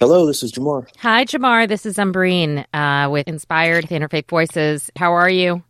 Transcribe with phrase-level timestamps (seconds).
[0.00, 0.88] Hello, this is Jemar.
[1.00, 1.68] Hi, Jemar.
[1.68, 4.90] This is Umbreen uh, with Inspired Interfaith Voices.
[4.96, 5.62] How are you?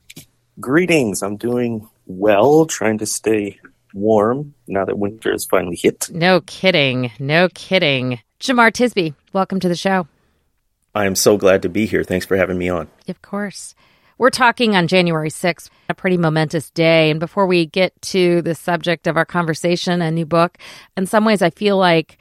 [0.60, 1.20] Greetings.
[1.24, 3.58] I'm doing well, trying to stay
[3.92, 6.08] warm now that winter has finally hit.
[6.12, 7.10] No kidding.
[7.18, 8.20] No kidding.
[8.38, 10.06] Jemar Tisby, welcome to the show.
[10.94, 12.04] I am so glad to be here.
[12.04, 12.86] Thanks for having me on.
[13.08, 13.74] Of course.
[14.16, 17.10] We're talking on January 6th, a pretty momentous day.
[17.10, 20.56] And before we get to the subject of our conversation, a new book,
[20.96, 22.16] in some ways, I feel like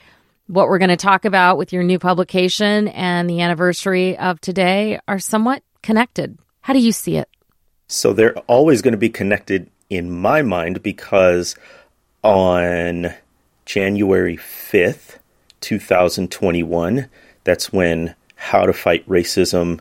[0.49, 4.99] what we're going to talk about with your new publication and the anniversary of today
[5.07, 6.39] are somewhat connected.
[6.61, 7.29] How do you see it?
[7.87, 11.55] So they're always going to be connected in my mind because
[12.23, 13.13] on
[13.65, 15.19] January 5th,
[15.61, 17.07] 2021,
[17.43, 19.79] that's when How to Fight Racism,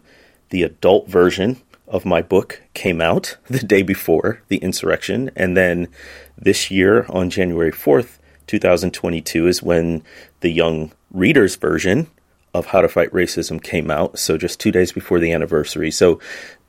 [0.51, 5.31] the adult version of my book, came out the day before the insurrection.
[5.35, 5.89] And then
[6.37, 10.03] this year, on January 4th, 2022 is when
[10.41, 12.09] the young readers version
[12.55, 14.19] of How to Fight Racism came out.
[14.19, 15.91] So just two days before the anniversary.
[15.91, 16.19] So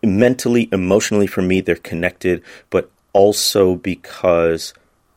[0.03, 4.73] mentally, emotionally, for me, they're connected, but also because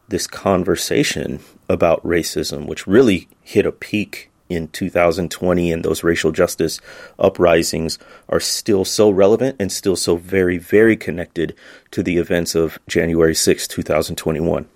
[0.09, 6.79] this conversation about racism, which really hit a peak in 2020 and those racial justice
[7.19, 11.55] uprisings are still so relevant and still so very, very connected
[11.91, 14.69] to the events of January 6, 2021.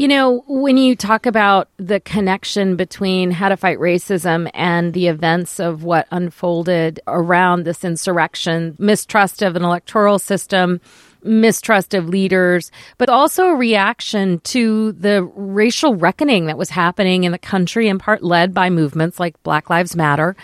[0.00, 5.08] You know, when you talk about the connection between how to fight racism and the
[5.08, 10.80] events of what unfolded around this insurrection, mistrust of an electoral system,
[11.22, 17.32] mistrust of leaders, but also a reaction to the racial reckoning that was happening in
[17.32, 20.34] the country, in part led by movements like Black Lives Matter.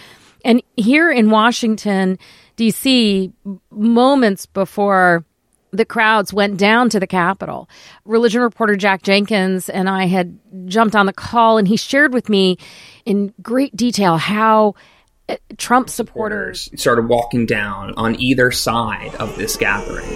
[0.44, 2.18] And here in Washington,
[2.56, 3.32] D.C.,
[3.70, 5.24] moments before
[5.76, 7.68] the crowds went down to the Capitol.
[8.04, 12.28] Religion reporter Jack Jenkins and I had jumped on the call, and he shared with
[12.28, 12.56] me
[13.04, 14.74] in great detail how
[15.28, 20.08] uh, Trump supporters started walking down on either side of this gathering.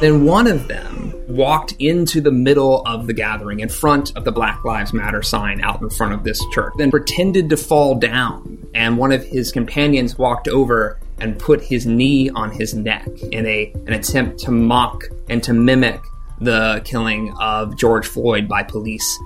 [0.00, 4.32] Then one of them walked into the middle of the gathering in front of the
[4.32, 8.66] Black Lives Matter sign out in front of this church, then pretended to fall down.
[8.74, 13.46] And one of his companions walked over and put his knee on his neck in
[13.46, 16.00] a an attempt to mock and to mimic
[16.40, 19.18] the killing of George Floyd by police.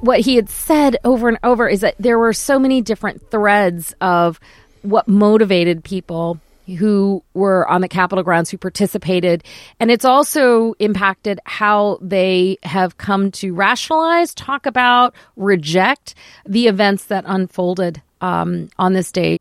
[0.00, 3.94] What he had said over and over is that there were so many different threads
[4.00, 4.40] of
[4.82, 6.40] what motivated people
[6.74, 9.44] who were on the Capitol grounds who participated.
[9.78, 16.14] And it's also impacted how they have come to rationalize, talk about, reject
[16.46, 19.38] the events that unfolded um, on this day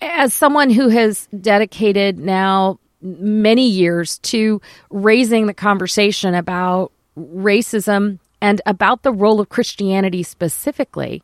[0.00, 4.60] as someone who has dedicated now many years to
[4.90, 11.22] raising the conversation about racism and about the role of Christianity specifically,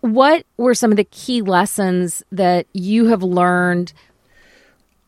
[0.00, 3.92] what were some of the key lessons that you have learned?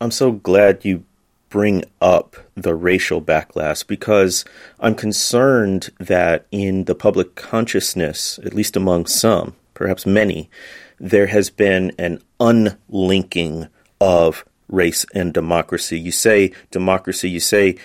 [0.01, 1.05] I'm so glad you
[1.49, 4.45] bring up the racial backlash because
[4.81, 10.51] I'm concerned that in the public consciousness, at least among some, perhaps many,
[10.99, 13.69] there has been an unlinking
[14.01, 15.99] of race and democracy.
[15.99, 17.77] You say democracy, you say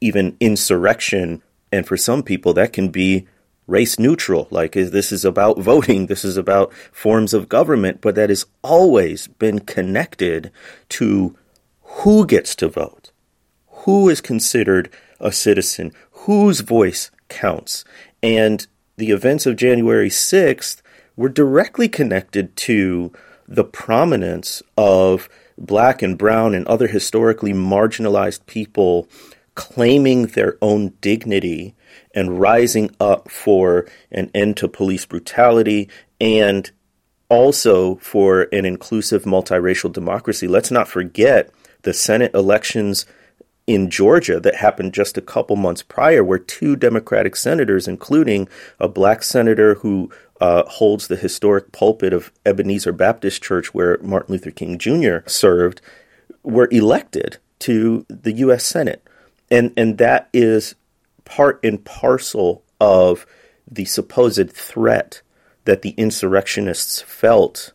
[0.00, 3.26] even insurrection, and for some people that can be
[3.66, 4.48] race neutral.
[4.50, 9.26] Like this is about voting, this is about forms of government, but that has always
[9.26, 10.50] been connected
[10.90, 11.36] to
[11.82, 13.10] who gets to vote,
[13.68, 17.84] who is considered a citizen, whose voice counts.
[18.22, 18.66] And
[18.96, 20.82] the events of January 6th
[21.16, 23.12] were directly connected to
[23.46, 29.08] the prominence of black and brown and other historically marginalized people
[29.54, 31.74] claiming their own dignity
[32.14, 35.88] and rising up for an end to police brutality
[36.20, 36.70] and
[37.28, 40.46] also for an inclusive multiracial democracy.
[40.46, 41.50] Let's not forget
[41.82, 43.06] the Senate elections
[43.66, 48.48] in Georgia that happened just a couple months prior, where two Democratic senators, including
[48.78, 50.10] a black senator who
[50.40, 55.18] uh, holds the historic pulpit of Ebenezer Baptist Church, where Martin Luther King Jr.
[55.26, 55.80] served,
[56.42, 58.64] were elected to the U.S.
[58.64, 59.02] Senate.
[59.50, 60.74] And, and that is
[61.24, 63.26] part and parcel of
[63.70, 65.22] the supposed threat
[65.64, 67.72] that the insurrectionists felt,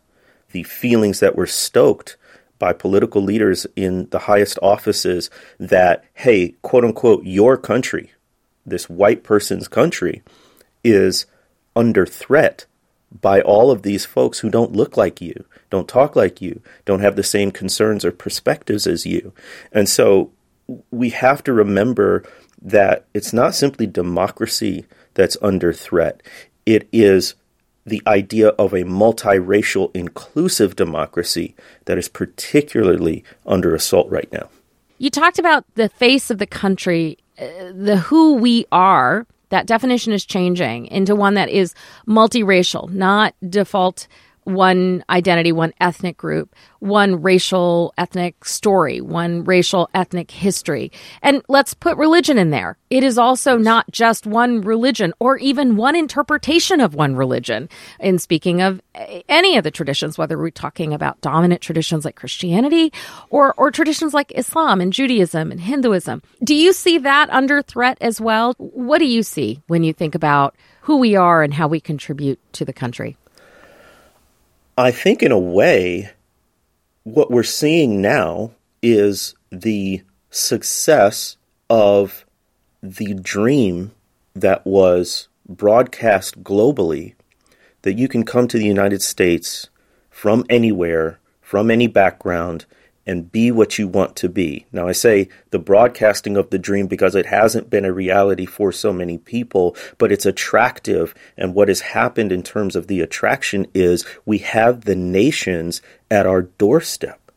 [0.52, 2.16] the feelings that were stoked
[2.58, 8.12] by political leaders in the highest offices that, hey, quote unquote, your country,
[8.64, 10.22] this white person's country,
[10.84, 11.26] is
[11.74, 12.66] under threat
[13.20, 17.00] by all of these folks who don't look like you, don't talk like you, don't
[17.00, 19.32] have the same concerns or perspectives as you.
[19.72, 20.30] And so
[20.90, 22.24] we have to remember
[22.62, 24.84] that it's not simply democracy
[25.14, 26.22] that's under threat,
[26.66, 27.34] it is
[27.86, 31.54] the idea of a multiracial, inclusive democracy
[31.86, 34.48] that is particularly under assault right now.
[34.98, 39.26] You talked about the face of the country, uh, the who we are.
[39.48, 41.74] That definition is changing into one that is
[42.06, 44.06] multiracial, not default
[44.54, 50.90] one identity, one ethnic group, one racial ethnic story, one racial ethnic history.
[51.22, 52.78] And let's put religion in there.
[52.88, 57.68] It is also not just one religion or even one interpretation of one religion.
[58.00, 58.80] In speaking of
[59.28, 62.92] any of the traditions, whether we're talking about dominant traditions like Christianity
[63.30, 66.22] or, or traditions like Islam and Judaism and Hinduism.
[66.42, 68.54] Do you see that under threat as well?
[68.58, 72.40] What do you see when you think about who we are and how we contribute
[72.54, 73.16] to the country?
[74.80, 76.10] I think, in a way,
[77.04, 81.36] what we're seeing now is the success
[81.68, 82.24] of
[82.82, 83.92] the dream
[84.34, 87.12] that was broadcast globally
[87.82, 89.68] that you can come to the United States
[90.08, 92.64] from anywhere, from any background,
[93.10, 94.66] and be what you want to be.
[94.70, 98.70] Now, I say the broadcasting of the dream because it hasn't been a reality for
[98.70, 101.12] so many people, but it's attractive.
[101.36, 106.24] And what has happened in terms of the attraction is we have the nations at
[106.24, 107.32] our doorstep.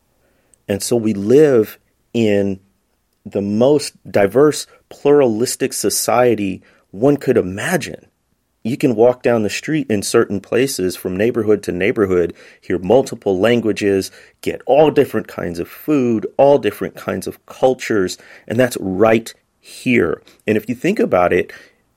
[0.68, 1.80] And so we live
[2.12, 2.60] in
[3.26, 6.62] the most diverse, pluralistic society
[6.92, 8.06] one could imagine
[8.64, 13.38] you can walk down the street in certain places from neighborhood to neighborhood, hear multiple
[13.38, 18.16] languages, get all different kinds of food, all different kinds of cultures,
[18.48, 20.22] and that's right here.
[20.46, 21.52] And if you think about it,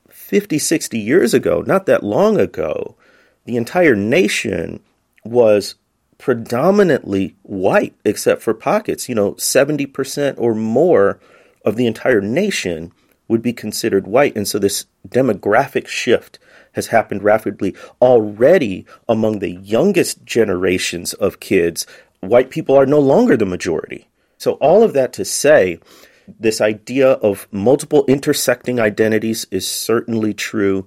[0.09, 2.97] 50, 60 years ago, not that long ago,
[3.45, 4.81] the entire nation
[5.23, 5.75] was
[6.17, 9.07] predominantly white, except for pockets.
[9.07, 11.19] You know, 70% or more
[11.63, 12.91] of the entire nation
[13.29, 14.35] would be considered white.
[14.35, 16.39] And so this demographic shift
[16.77, 21.85] has happened rapidly already among the youngest generations of kids.
[22.21, 24.07] White people are no longer the majority.
[24.37, 25.79] So, all of that to say,
[26.39, 30.85] this idea of multiple intersecting identities is certainly true.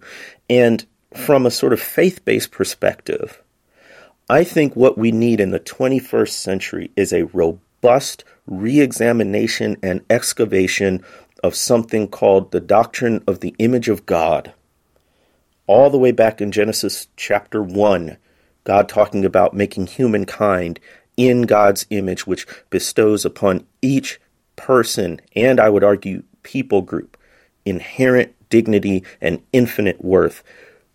[0.49, 3.43] And from a sort of faith based perspective,
[4.29, 10.05] I think what we need in the 21st century is a robust re examination and
[10.09, 11.03] excavation
[11.43, 14.53] of something called the doctrine of the image of God
[15.71, 18.17] all the way back in Genesis chapter 1,
[18.65, 20.81] God talking about making humankind
[21.17, 24.21] in God's image, which bestows upon each
[24.57, 27.17] person, and I would argue people group,
[27.65, 30.43] inherent dignity and infinite worth.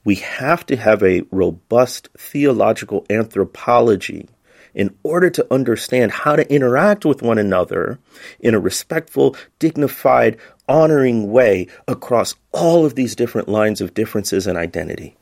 [0.04, 4.28] We have to have a robust theological anthropology
[4.76, 7.98] in order to understand how to interact with one another
[8.40, 10.38] in a respectful, dignified,
[10.68, 15.16] honoring way across all of these different lines of differences and identity.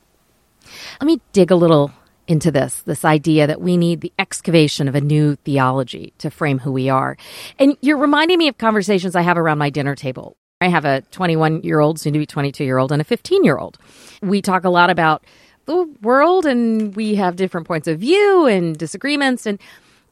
[0.99, 1.91] Let me dig a little
[2.25, 6.59] into this this idea that we need the excavation of a new theology to frame
[6.59, 7.17] who we are.
[7.59, 10.37] And you're reminding me of conversations I have around my dinner table.
[10.61, 13.43] I have a 21 year old, soon to be 22 year old, and a 15
[13.43, 13.77] year old.
[14.21, 15.25] We talk a lot about
[15.65, 19.45] the world and we have different points of view and disagreements.
[19.45, 19.59] And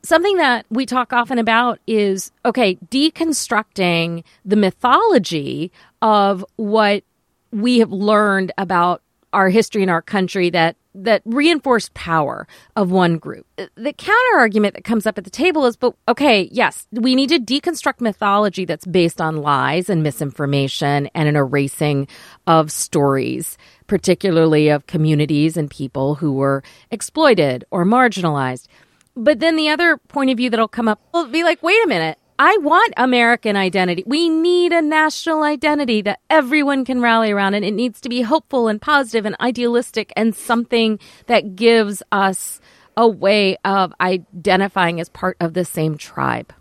[0.04, 5.72] something that we talk often about is okay, deconstructing the mythology
[6.02, 7.04] of what
[7.52, 9.02] we have learned about
[9.34, 13.46] our history and our country that that reinforce power of one group.
[13.76, 17.30] The counter argument that comes up at the table is, but okay, yes, we need
[17.30, 22.08] to deconstruct mythology that's based on lies and misinformation and an erasing
[22.46, 23.58] of stories,
[23.88, 28.68] particularly of communities and people who were exploited or marginalized.
[29.16, 31.88] But then the other point of view that'll come up will be like, wait a
[31.88, 32.18] minute.
[32.44, 34.04] I want American identity.
[34.08, 38.24] We need a national identity that everyone can rally around, and it needs to be
[38.24, 42.60] hopeful and positive and idealistic and something that gives us
[42.98, 46.52] a way of identifying as part of the same tribe.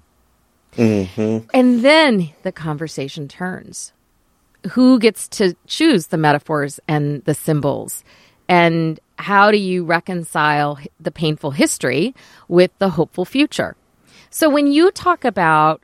[0.76, 1.48] Mm-hmm.
[1.54, 3.94] And then the conversation turns.
[4.72, 8.04] Who gets to choose the metaphors and the symbols?
[8.50, 12.14] And how do you reconcile the painful history
[12.48, 13.76] with the hopeful future?
[14.30, 15.82] So when you talk about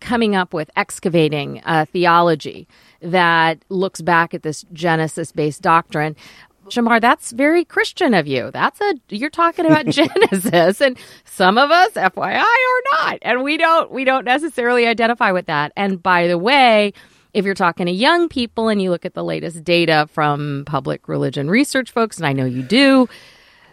[0.00, 2.66] coming up with excavating a theology
[3.00, 6.16] that looks back at this Genesis based doctrine,
[6.68, 8.50] Jemar, that's very Christian of you.
[8.50, 13.56] That's a you're talking about Genesis, and some of us, FYI, are not, and we
[13.56, 15.72] don't we don't necessarily identify with that.
[15.76, 16.92] And by the way,
[17.34, 21.08] if you're talking to young people and you look at the latest data from public
[21.08, 23.08] religion research folks, and I know you do,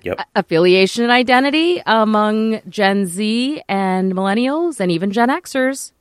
[0.03, 0.20] yep.
[0.36, 5.91] affiliation and identity among Gen Z and millennials and even Gen Xers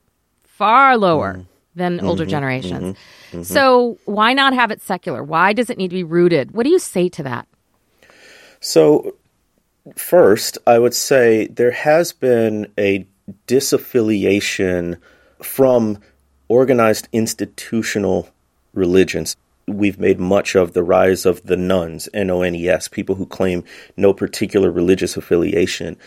[0.43, 1.45] far lower mm.
[1.75, 2.95] than mm-hmm, older generations.
[2.95, 3.43] Mm-hmm, mm-hmm.
[3.43, 5.23] So why not have it secular?
[5.23, 6.51] Why does it need to be rooted?
[6.51, 7.47] What do you say to that?
[8.59, 9.15] So,
[9.95, 13.07] first, I would say there has been a
[13.47, 14.97] disaffiliation
[15.41, 15.99] from
[16.49, 18.27] organized institutional
[18.73, 19.37] religions.
[19.69, 23.15] We've made much of the rise of the nones, N O N E S, people
[23.15, 23.63] who claim
[23.95, 25.97] no particular religious affiliation.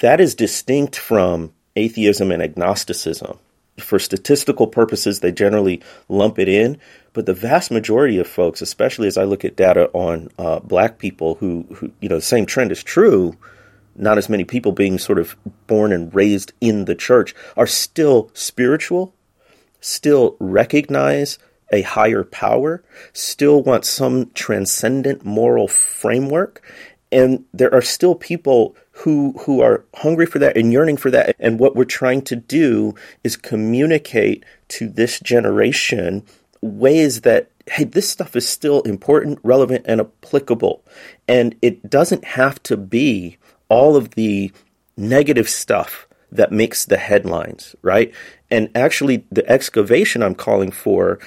[0.00, 3.38] That is distinct from atheism and agnosticism.
[3.78, 6.78] For statistical purposes, they generally lump it in,
[7.12, 10.98] but the vast majority of folks, especially as I look at data on uh, black
[10.98, 13.36] people who, who, you know, the same trend is true,
[13.94, 18.30] not as many people being sort of born and raised in the church, are still
[18.34, 19.14] spiritual,
[19.80, 21.38] still recognize
[21.72, 22.82] a higher power,
[23.12, 26.62] still want some transcendent moral framework.
[27.10, 31.36] And there are still people who who are hungry for that and yearning for that.
[31.38, 32.94] And what we're trying to do
[33.24, 36.24] is communicate to this generation
[36.60, 40.82] ways that hey, this stuff is still important, relevant, and applicable.
[41.26, 43.36] And it doesn't have to be
[43.68, 44.52] all of the
[44.96, 48.12] negative stuff that makes the headlines, right?
[48.50, 51.18] And actually, the excavation I'm calling for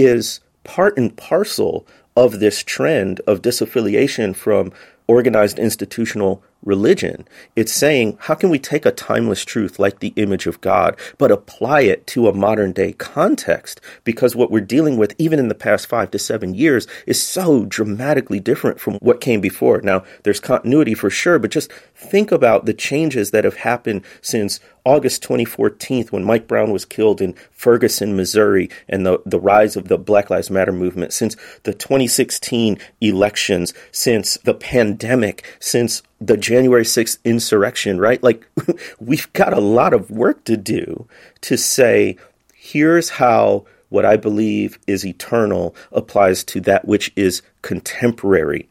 [0.00, 1.86] is part and parcel
[2.16, 4.72] of this trend of disaffiliation from
[5.06, 7.26] organized institutional religion.
[7.56, 11.30] It's saying, how can we take a timeless truth like the image of God, but
[11.30, 13.80] apply it to a modern day context?
[14.04, 17.64] Because what we're dealing with, even in the past five to seven years, is so
[17.64, 19.80] dramatically different from what came before.
[19.80, 24.60] Now, there's continuity for sure, but just think about the changes that have happened since
[24.84, 29.88] August 2014 when Mike Brown was killed in Ferguson, Missouri, and the, the rise of
[29.88, 36.84] the Black Lives Matter movement, since the 2016 elections, since the pandemic, since the January
[36.84, 38.22] 6th insurrection, right?
[38.22, 38.46] Like,
[39.00, 41.08] we've got a lot of work to do
[41.42, 42.16] to say,
[42.54, 48.68] here's how what I believe is eternal applies to that which is contemporary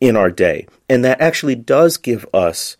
[0.00, 0.66] in our day.
[0.88, 2.76] And that actually does give us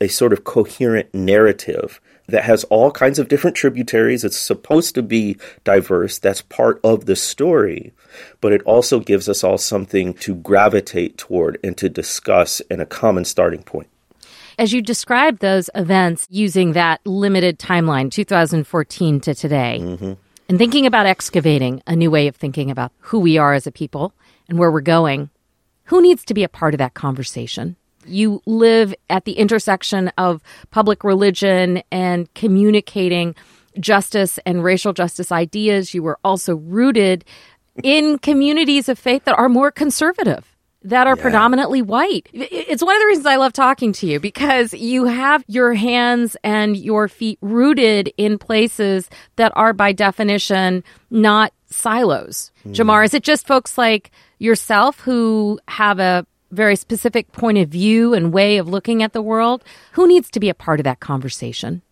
[0.00, 4.24] a sort of coherent narrative that has all kinds of different tributaries.
[4.24, 6.18] It's supposed to be diverse.
[6.18, 7.92] That's part of the story.
[8.40, 12.86] But it also gives us all something to gravitate toward and to discuss and a
[12.86, 13.88] common starting point.
[14.58, 20.12] As you describe those events using that limited timeline, 2014 to today, mm-hmm.
[20.48, 23.72] and thinking about excavating a new way of thinking about who we are as a
[23.72, 24.12] people
[24.48, 25.28] and where we're going,
[25.84, 27.76] who needs to be a part of that conversation?
[28.06, 33.34] you live at the intersection of public religion and communicating
[33.78, 35.94] justice and racial justice ideas.
[35.94, 37.24] You were also rooted
[37.82, 40.50] in communities of faith that are more conservative.
[40.86, 41.22] That are yeah.
[41.22, 42.28] predominantly white.
[42.34, 46.36] It's one of the reasons I love talking to you because you have your hands
[46.44, 52.52] and your feet rooted in places that are, by definition, not silos.
[52.66, 52.74] Mm.
[52.74, 54.10] Jemar, is it just folks like
[54.44, 59.22] yourself who have a very specific point of view and way of looking at the
[59.22, 59.64] world.
[59.92, 61.82] Who needs to be a part of that conversation?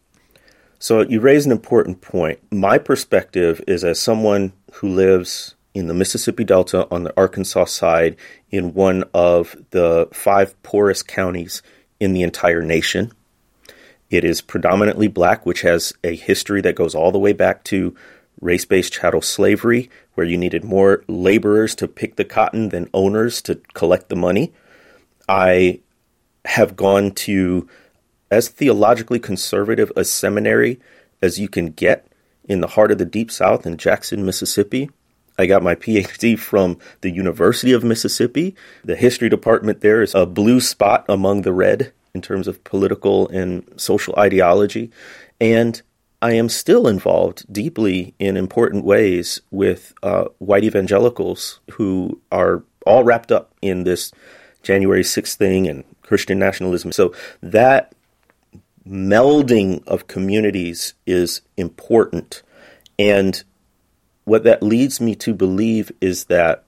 [0.79, 2.39] So you raise an important point.
[2.53, 8.17] My perspective is as someone who lives in the Mississippi Delta on the Arkansas side
[8.51, 11.63] in one of the five poorest counties
[11.99, 13.13] in the entire nation.
[14.11, 17.97] It is predominantly black, which has a history that goes all the way back to
[18.41, 23.41] race based chattel slavery, where you needed more laborers to pick the cotton than owners
[23.43, 24.53] to collect the money.
[25.29, 25.81] I
[26.45, 27.69] have gone to
[28.31, 30.81] as theologically conservative a seminary
[31.21, 32.07] as you can get
[32.45, 34.91] in the heart of the Deep South in Jackson, Mississippi.
[35.39, 38.55] I got my PhD from the University of Mississippi.
[38.85, 43.29] The history department there is a blue spot among the red in terms of political
[43.29, 44.91] and social ideology.
[45.41, 45.81] And
[46.23, 53.03] I am still involved deeply in important ways with uh, white evangelicals who are all
[53.03, 54.13] wrapped up in this
[54.63, 56.93] January 6th thing and Christian nationalism.
[56.93, 57.13] So
[57.43, 57.93] that
[58.89, 62.45] melding of communities is important.
[63.01, 63.43] And
[64.23, 66.65] what that leads me to believe is that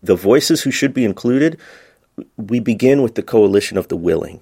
[0.00, 1.58] the voices who should be included,
[2.36, 4.40] we begin with the coalition of the willing.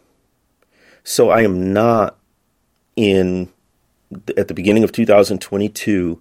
[1.03, 2.19] So I am not
[2.95, 3.49] in
[4.37, 6.21] at the beginning of 2022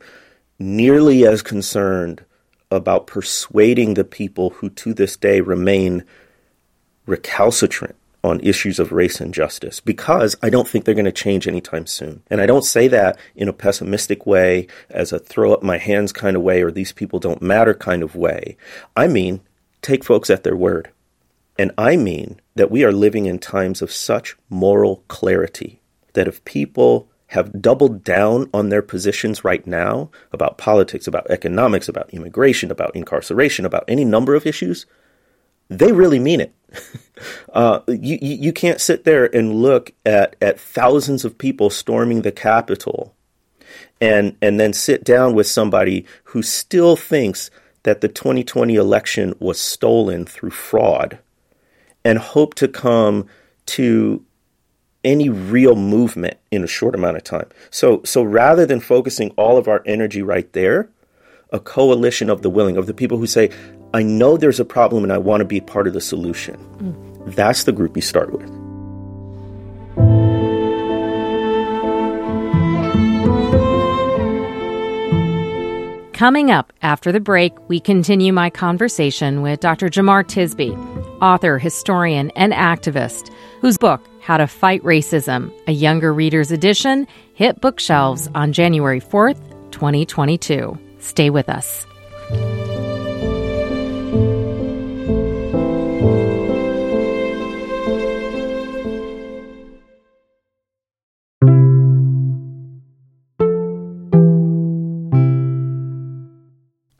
[0.60, 2.24] nearly as concerned
[2.69, 6.03] about persuading the people who to this day remain
[7.05, 11.48] recalcitrant on issues of race and justice because I don't think they're going to change
[11.48, 12.21] anytime soon.
[12.29, 16.13] And I don't say that in a pessimistic way, as a throw up my hands
[16.13, 18.57] kind of way, or these people don't matter kind of way.
[18.95, 19.41] I mean,
[19.81, 20.91] take folks at their word.
[21.57, 25.81] And I mean that we are living in times of such moral clarity
[26.13, 31.88] that if people have doubled down on their positions right now about politics, about economics,
[31.88, 34.85] about immigration, about incarceration, about any number of issues,
[35.69, 36.53] they really mean it.
[37.53, 42.31] Uh, you, you can't sit there and look at, at thousands of people storming the
[42.31, 43.13] Capitol
[44.00, 47.51] and, and then sit down with somebody who still thinks
[47.83, 51.19] that the 2020 election was stolen through fraud
[52.03, 53.27] and hope to come
[53.67, 54.25] to
[55.03, 57.48] any real movement in a short amount of time.
[57.70, 60.89] So so rather than focusing all of our energy right there,
[61.51, 63.50] a coalition of the willing, of the people who say,
[63.93, 66.55] I know there's a problem and I want to be part of the solution.
[66.77, 67.36] Mm.
[67.36, 68.50] That's the group you start with.
[76.13, 79.89] Coming up after the break, we continue my conversation with Dr.
[79.89, 80.72] Jemar Tisby,
[81.20, 87.59] author, historian, and activist, whose book, How to Fight Racism, a Younger Reader's Edition, hit
[87.59, 90.77] bookshelves on January 4th, 2022.
[90.99, 91.85] Stay with us.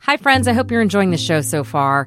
[0.00, 0.46] Hi, friends.
[0.46, 2.06] I hope you're enjoying the show so far.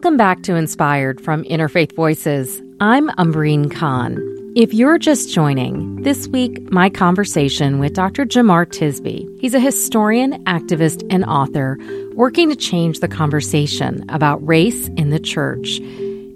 [0.00, 2.62] Welcome back to Inspired from Interfaith Voices.
[2.80, 4.16] I'm Umbreen Khan.
[4.56, 8.24] If you're just joining, this week my conversation with Dr.
[8.24, 9.28] Jemar Tisby.
[9.38, 11.78] He's a historian, activist, and author
[12.14, 15.80] working to change the conversation about race in the church.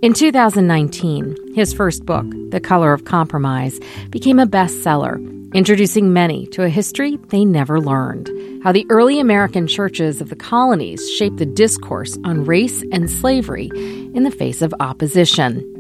[0.02, 5.16] In 2019, his first book, The Color of Compromise, became a bestseller
[5.54, 8.28] introducing many to a history they never learned.
[8.64, 13.70] How the early American churches of the colonies shaped the discourse on race and slavery
[14.14, 15.70] in the face of opposition.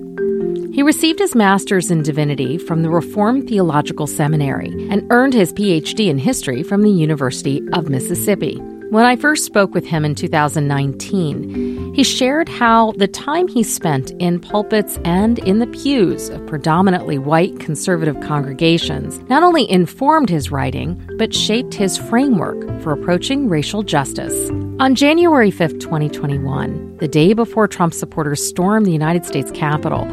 [0.72, 6.08] He received his master's in divinity from the Reformed Theological Seminary and earned his PhD
[6.08, 8.56] in history from the University of Mississippi.
[8.90, 14.10] When I first spoke with him in 2019, he shared how the time he spent
[14.12, 20.50] in pulpits and in the pews of predominantly white conservative congregations not only informed his
[20.50, 24.50] writing, but shaped his framework for approaching racial justice.
[24.80, 30.04] On January 5, 2021, the day before Trump supporters stormed the United States Capitol,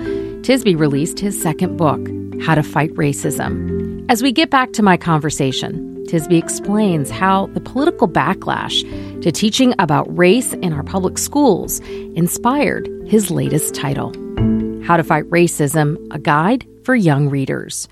[0.43, 1.99] Tisby released his second book,
[2.43, 4.05] How to Fight Racism.
[4.07, 8.81] As we get back to my conversation, Tisby explains how the political backlash
[9.21, 11.79] to teaching about race in our public schools
[12.15, 14.09] inspired his latest title
[14.83, 17.87] How to Fight Racism A Guide for Young Readers.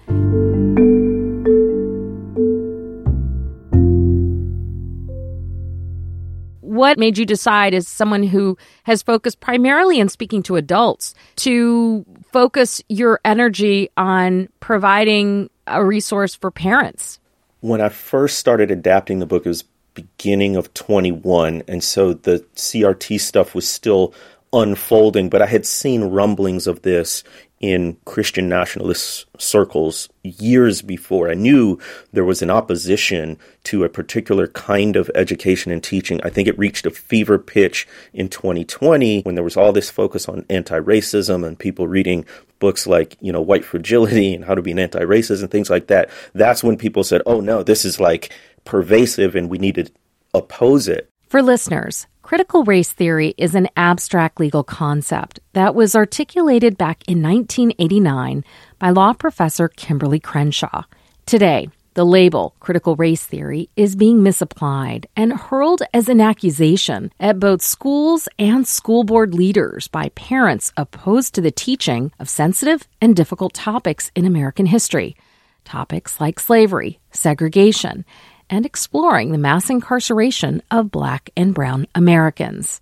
[6.61, 12.05] What made you decide, as someone who has focused primarily in speaking to adults, to
[12.31, 17.19] focus your energy on providing a resource for parents?
[17.61, 22.45] When I first started adapting the book, it was beginning of 21, and so the
[22.55, 24.13] CRT stuff was still
[24.53, 27.23] unfolding, but I had seen rumblings of this
[27.59, 31.29] in Christian nationalist circles years before.
[31.29, 31.77] I knew
[32.13, 36.21] there was an opposition to a particular kind of education and teaching.
[36.23, 40.29] I think it reached a fever pitch in 2020 when there was all this focus
[40.29, 42.25] on anti racism and people reading
[42.59, 45.69] books like, you know, White Fragility and How to Be an Anti Racist and things
[45.69, 46.09] like that.
[46.33, 48.31] That's when people said, oh no, this is like
[48.63, 49.91] pervasive and we need to
[50.33, 51.09] oppose it.
[51.29, 57.21] For listeners, critical race theory is an abstract legal concept that was articulated back in
[57.21, 58.43] 1989
[58.79, 60.85] by law professor Kimberlé Crenshaw.
[61.27, 67.39] Today, the label critical race theory is being misapplied and hurled as an accusation at
[67.39, 73.15] both schools and school board leaders by parents opposed to the teaching of sensitive and
[73.15, 75.15] difficult topics in American history.
[75.63, 78.03] Topics like slavery, segregation,
[78.49, 82.81] and exploring the mass incarceration of black and brown Americans.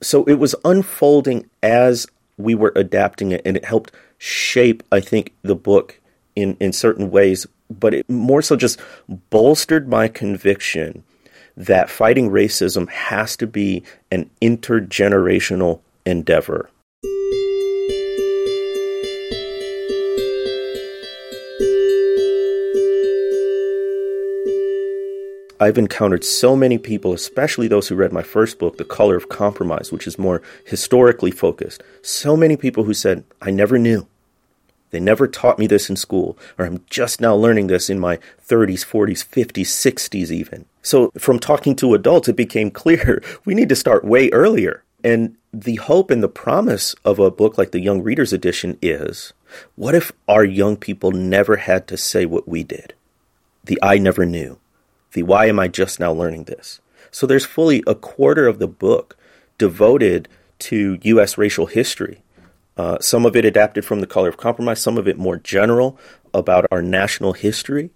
[0.00, 5.34] So it was unfolding as we were adapting it, and it helped shape, I think,
[5.42, 6.00] the book
[6.36, 8.80] in, in certain ways, but it more so just
[9.30, 11.02] bolstered my conviction
[11.56, 16.70] that fighting racism has to be an intergenerational endeavor.
[25.60, 29.28] I've encountered so many people, especially those who read my first book, The Color of
[29.28, 31.82] Compromise, which is more historically focused.
[32.02, 34.06] So many people who said, I never knew.
[34.90, 38.18] They never taught me this in school, or I'm just now learning this in my
[38.46, 40.64] 30s, 40s, 50s, 60s, even.
[40.80, 44.84] So, from talking to adults, it became clear we need to start way earlier.
[45.04, 49.32] And the hope and the promise of a book like the Young Readers Edition is
[49.76, 52.94] what if our young people never had to say what we did?
[53.64, 54.58] The I never knew
[55.12, 56.80] the why am I just now learning this?
[57.10, 59.16] So there's fully a quarter of the book
[59.56, 60.28] devoted
[60.60, 61.38] to U.S.
[61.38, 62.22] racial history.
[62.76, 65.98] Uh, some of it adapted from The Color of Compromise, some of it more general
[66.32, 67.90] about our national history.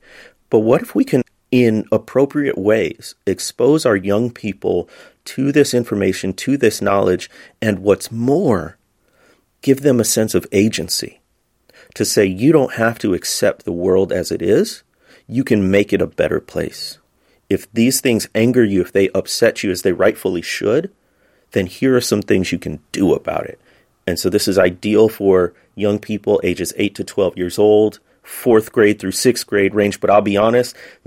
[0.50, 4.88] But what if we can, in appropriate ways, expose our young people
[5.26, 8.76] to this information, to this knowledge, and what's more,
[9.60, 11.20] give them a sense of agency
[11.94, 14.82] to say, you don't have to accept the world as it is,
[15.28, 16.98] you can make it a better place
[17.52, 20.90] if these things anger you, if they upset you as they rightfully should,
[21.52, 23.60] then here are some things you can do about it.
[24.06, 28.72] And so this is ideal for young people ages 8 to 12 years old, fourth
[28.72, 30.00] grade through sixth grade range.
[30.00, 30.74] But I'll be honest,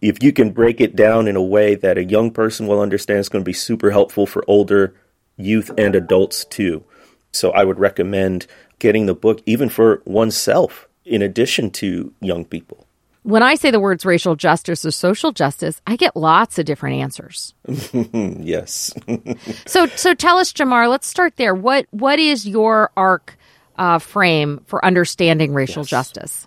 [0.00, 3.20] if you can break it down in a way that a young person will understand,
[3.20, 4.94] it's going to be super helpful for older
[5.36, 6.84] youth and adults too.
[7.32, 8.46] So I would recommend
[8.78, 12.86] getting the book even for oneself in addition to young people
[13.22, 16.96] when I say the words racial justice or social justice, I get lots of different
[16.96, 17.54] answers.
[18.12, 18.92] yes.
[19.66, 20.88] so, so tell us, Jemar.
[20.88, 21.54] Let's start there.
[21.54, 23.36] What what is your arc
[23.76, 25.88] uh, frame for understanding racial yes.
[25.88, 26.46] justice?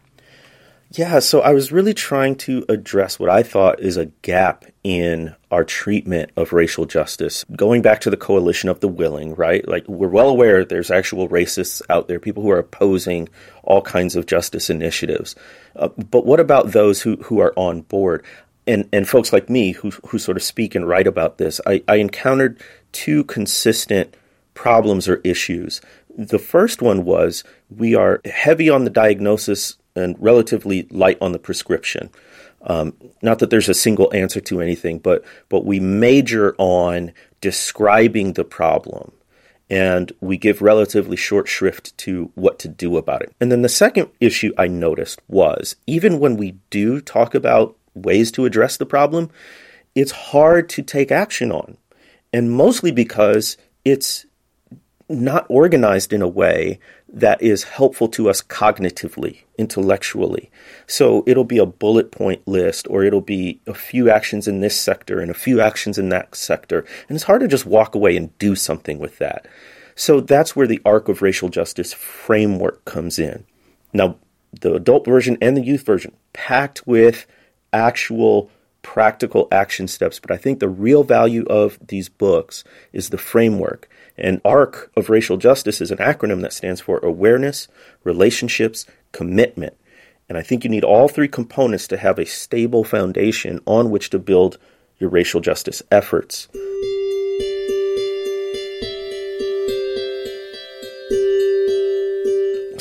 [0.91, 5.35] Yeah, so I was really trying to address what I thought is a gap in
[5.51, 7.43] our treatment of racial justice.
[7.55, 9.67] Going back to the coalition of the willing, right?
[9.67, 13.27] Like, we're well aware there's actual racists out there, people who are opposing
[13.63, 15.35] all kinds of justice initiatives.
[15.75, 18.23] Uh, but what about those who, who are on board?
[18.67, 21.83] And, and folks like me who, who sort of speak and write about this, I,
[21.87, 24.15] I encountered two consistent
[24.53, 25.81] problems or issues.
[26.17, 31.39] The first one was we are heavy on the diagnosis and relatively light on the
[31.39, 32.09] prescription.
[32.67, 38.33] Um, not that there's a single answer to anything, but but we major on describing
[38.33, 39.11] the problem,
[39.69, 43.33] and we give relatively short shrift to what to do about it.
[43.39, 48.31] And then the second issue I noticed was even when we do talk about ways
[48.31, 49.29] to address the problem,
[49.93, 51.77] it's hard to take action on,
[52.33, 54.25] and mostly because it's
[55.07, 60.49] not organized in a way that is helpful to us cognitively, intellectually.
[60.87, 64.79] So it'll be a bullet point list or it'll be a few actions in this
[64.79, 66.85] sector and a few actions in that sector.
[67.07, 69.47] And it's hard to just walk away and do something with that.
[69.95, 73.45] So that's where the arc of racial justice framework comes in.
[73.93, 74.17] Now,
[74.59, 77.25] the adult version and the youth version, packed with
[77.71, 78.49] actual
[78.85, 80.19] practical action steps.
[80.19, 83.89] But I think the real value of these books is the framework.
[84.15, 87.67] And ARC of racial justice is an acronym that stands for awareness,
[88.03, 89.75] relationships, commitment.
[90.29, 94.11] And I think you need all three components to have a stable foundation on which
[94.11, 94.59] to build
[94.99, 96.47] your racial justice efforts.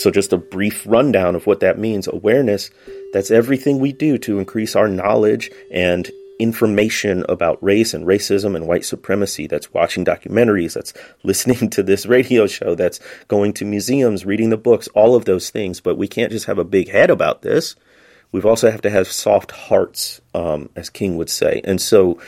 [0.04, 2.08] So, just a brief rundown of what that means.
[2.08, 2.70] Awareness
[3.14, 8.66] that's everything we do to increase our knowledge and information about race and racism and
[8.66, 9.46] white supremacy.
[9.46, 14.58] That's watching documentaries, that's listening to this radio show, that's going to museums, reading the
[14.58, 15.80] books, all of those things.
[15.80, 17.74] But we can't just have a big head about this.
[18.30, 21.62] We've also have to have soft hearts, um, as King would say.
[21.64, 22.20] And so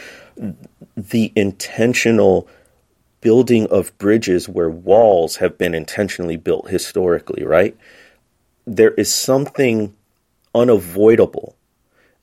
[0.96, 2.48] the intentional
[3.20, 7.76] building of bridges where walls have been intentionally built historically, right?
[8.66, 9.94] There is something
[10.54, 11.56] unavoidable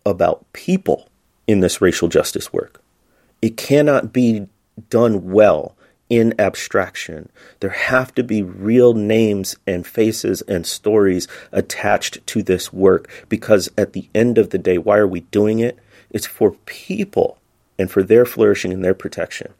[0.05, 1.09] about people
[1.47, 2.81] in this racial justice work.
[3.41, 4.47] It cannot be
[4.89, 5.75] done well
[6.09, 7.29] in abstraction.
[7.59, 13.69] There have to be real names and faces and stories attached to this work because
[13.77, 15.77] at the end of the day, why are we doing it?
[16.11, 17.39] It's for people
[17.79, 19.53] and for their flourishing and their protection.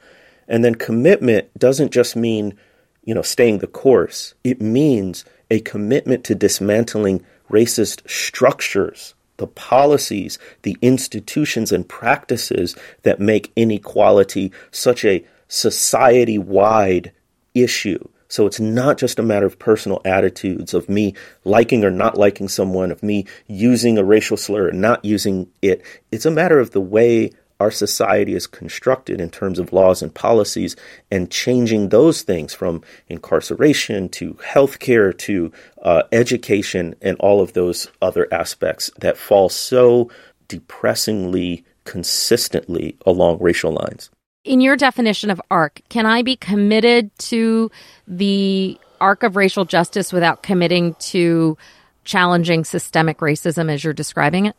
[0.48, 2.56] And then commitment doesn't just mean,
[3.04, 4.34] you know, staying the course.
[4.44, 13.20] It means a commitment to dismantling racist structures, the policies, the institutions and practices that
[13.20, 17.12] make inequality such a society wide
[17.54, 18.08] issue.
[18.28, 22.48] So it's not just a matter of personal attitudes, of me liking or not liking
[22.48, 25.84] someone, of me using a racial slur or not using it.
[26.12, 27.32] It's a matter of the way
[27.64, 30.76] our society is constructed in terms of laws and policies
[31.10, 35.50] and changing those things from incarceration to healthcare to
[35.82, 40.12] uh, education and all of those other aspects that fall so
[40.50, 44.10] depressingly consistently along racial lines.
[44.44, 47.72] In your definition of arc, can I be committed to
[48.06, 51.58] the arc of racial justice without committing to
[52.04, 54.56] challenging systemic racism as you're describing it?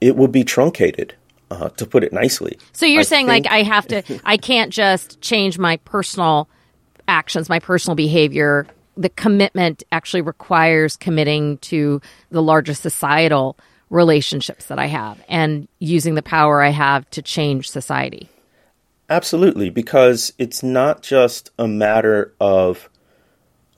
[0.00, 1.14] It will be truncated
[1.54, 2.58] uh, to put it nicely.
[2.72, 3.46] So you're I saying think...
[3.46, 6.48] like I have to, I can't just change my personal
[7.08, 8.66] actions, my personal behavior.
[8.96, 13.58] The commitment actually requires committing to the larger societal
[13.90, 18.28] relationships that I have and using the power I have to change society.
[19.10, 22.88] Absolutely, because it's not just a matter of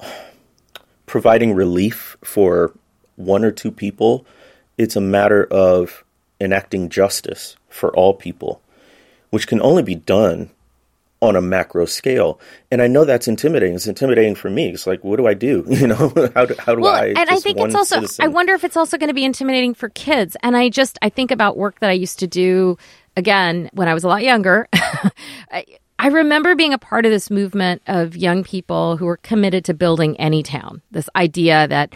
[1.06, 2.72] providing relief for
[3.16, 4.26] one or two people.
[4.78, 6.04] It's a matter of
[6.40, 8.60] enacting justice for all people,
[9.30, 10.50] which can only be done
[11.22, 12.38] on a macro scale.
[12.70, 13.74] And I know that's intimidating.
[13.74, 14.68] It's intimidating for me.
[14.68, 15.64] It's like, what do I do?
[15.76, 17.08] You know, how do, how do well, I?
[17.08, 18.24] And I think it's also, citizen?
[18.24, 20.36] I wonder if it's also going to be intimidating for kids.
[20.42, 22.78] And I just, I think about work that I used to do
[23.16, 24.68] again when I was a lot younger.
[24.72, 25.66] I,
[25.98, 29.74] I remember being a part of this movement of young people who were committed to
[29.74, 30.80] building Anytown.
[30.90, 31.94] This idea that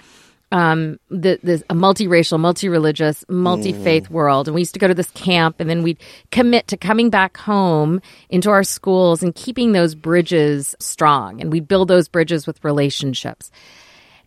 [0.53, 4.11] um, the, the a multiracial, multi-religious, multi-faith mm.
[4.11, 6.01] world, and we used to go to this camp, and then we'd
[6.33, 11.69] commit to coming back home into our schools and keeping those bridges strong, and we'd
[11.69, 13.51] build those bridges with relationships.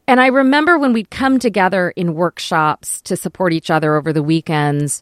[0.07, 4.23] And I remember when we'd come together in workshops to support each other over the
[4.23, 5.01] weekends,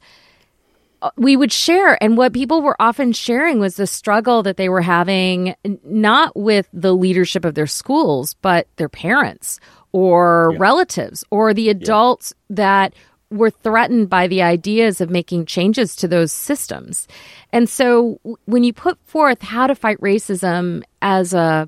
[1.01, 4.69] uh, we would share and what people were often sharing was the struggle that they
[4.69, 9.59] were having not with the leadership of their schools but their parents
[9.91, 10.57] or yeah.
[10.59, 12.55] relatives or the adults yeah.
[12.55, 12.93] that
[13.31, 17.07] were threatened by the ideas of making changes to those systems.
[17.53, 21.67] And so when you put forth how to fight racism as a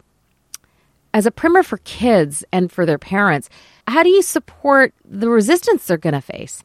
[1.15, 3.49] as a primer for kids and for their parents,
[3.87, 6.63] how do you support the resistance they're going to face?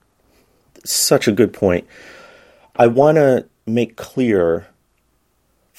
[0.85, 1.87] Such a good point.
[2.77, 4.67] I want to make clear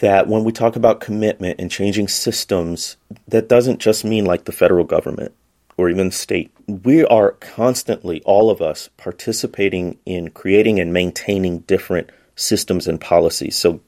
[0.01, 2.95] that when we talk about commitment and changing systems,
[3.27, 5.33] that doesn't just mean like the federal government
[5.79, 6.51] or even state.
[6.67, 13.55] We are constantly, all of us, participating in creating and maintaining different systems and policies.
[13.55, 13.79] So,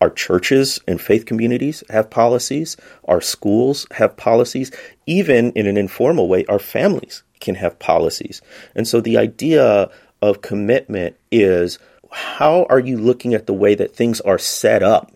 [0.00, 2.76] our churches and faith communities have policies,
[3.06, 4.70] our schools have policies,
[5.06, 8.40] even in an informal way, our families can have policies.
[8.76, 9.90] And so, the idea
[10.22, 11.80] of commitment is
[12.12, 15.10] how are you looking at the way that things are set up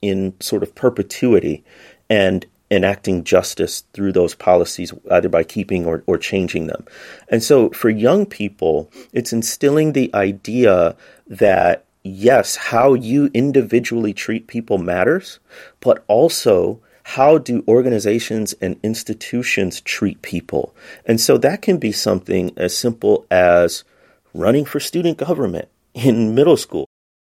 [0.00, 1.64] in sort of perpetuity
[2.08, 6.84] and enacting justice through those policies, either by keeping or, or changing them.
[7.28, 10.96] And so for young people, it's instilling the idea
[11.26, 15.40] that yes, how you individually treat people matters,
[15.80, 20.74] but also how do organizations and institutions treat people?
[21.06, 23.84] And so that can be something as simple as
[24.32, 26.86] running for student government in middle school.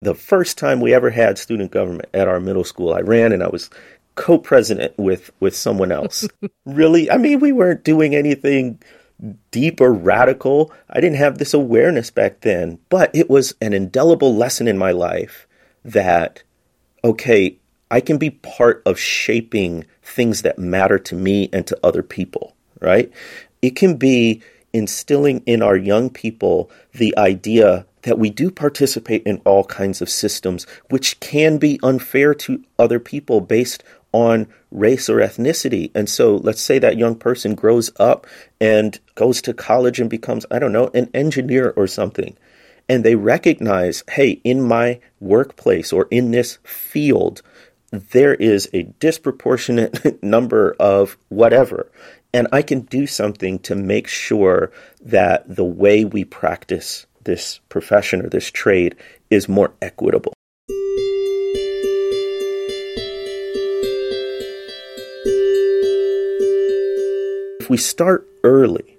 [0.01, 3.41] The first time we ever had student government at our middle school, I ran and
[3.41, 3.69] I was
[4.17, 6.27] co-president with with someone else.
[6.65, 8.81] really, I mean, we weren't doing anything
[9.51, 10.73] deep or radical.
[10.89, 14.91] I didn't have this awareness back then, but it was an indelible lesson in my
[14.91, 15.47] life
[15.85, 16.43] that
[17.03, 17.57] okay,
[17.89, 22.55] I can be part of shaping things that matter to me and to other people,
[22.81, 23.09] right?
[23.61, 24.41] It can be
[24.73, 30.09] instilling in our young people the idea that we do participate in all kinds of
[30.09, 33.83] systems which can be unfair to other people based
[34.17, 35.91] on race or ethnicity.
[35.93, 38.25] And so let's say that young person grows up
[38.59, 42.35] and goes to college and becomes, I don't know, an engineer or something.
[42.89, 47.43] And they recognize, hey, in my workplace or in this field,
[47.91, 51.91] there is a disproportionate number of whatever.
[52.33, 58.25] And I can do something to make sure that the way we practice this profession
[58.25, 58.95] or this trade
[59.29, 60.33] is more equitable.
[67.67, 68.97] If we start early,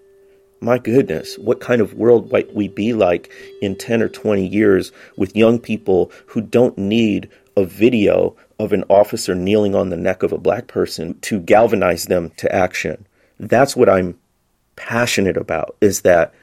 [0.61, 4.93] my goodness, what kind of world might we be like in 10 or 20 years
[5.17, 10.23] with young people who don't need a video of an officer kneeling on the neck
[10.23, 13.07] of a black person to galvanize them to action?
[13.41, 14.19] That's what I'm
[14.77, 16.35] passionate about is that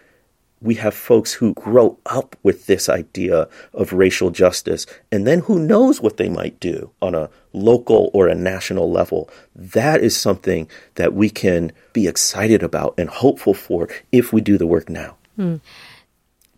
[0.66, 5.60] we have folks who grow up with this idea of racial justice, and then who
[5.60, 9.30] knows what they might do on a local or a national level.
[9.56, 14.58] That is something that we can be excited about and hopeful for if we do
[14.58, 15.16] the work now.
[15.36, 15.58] Hmm.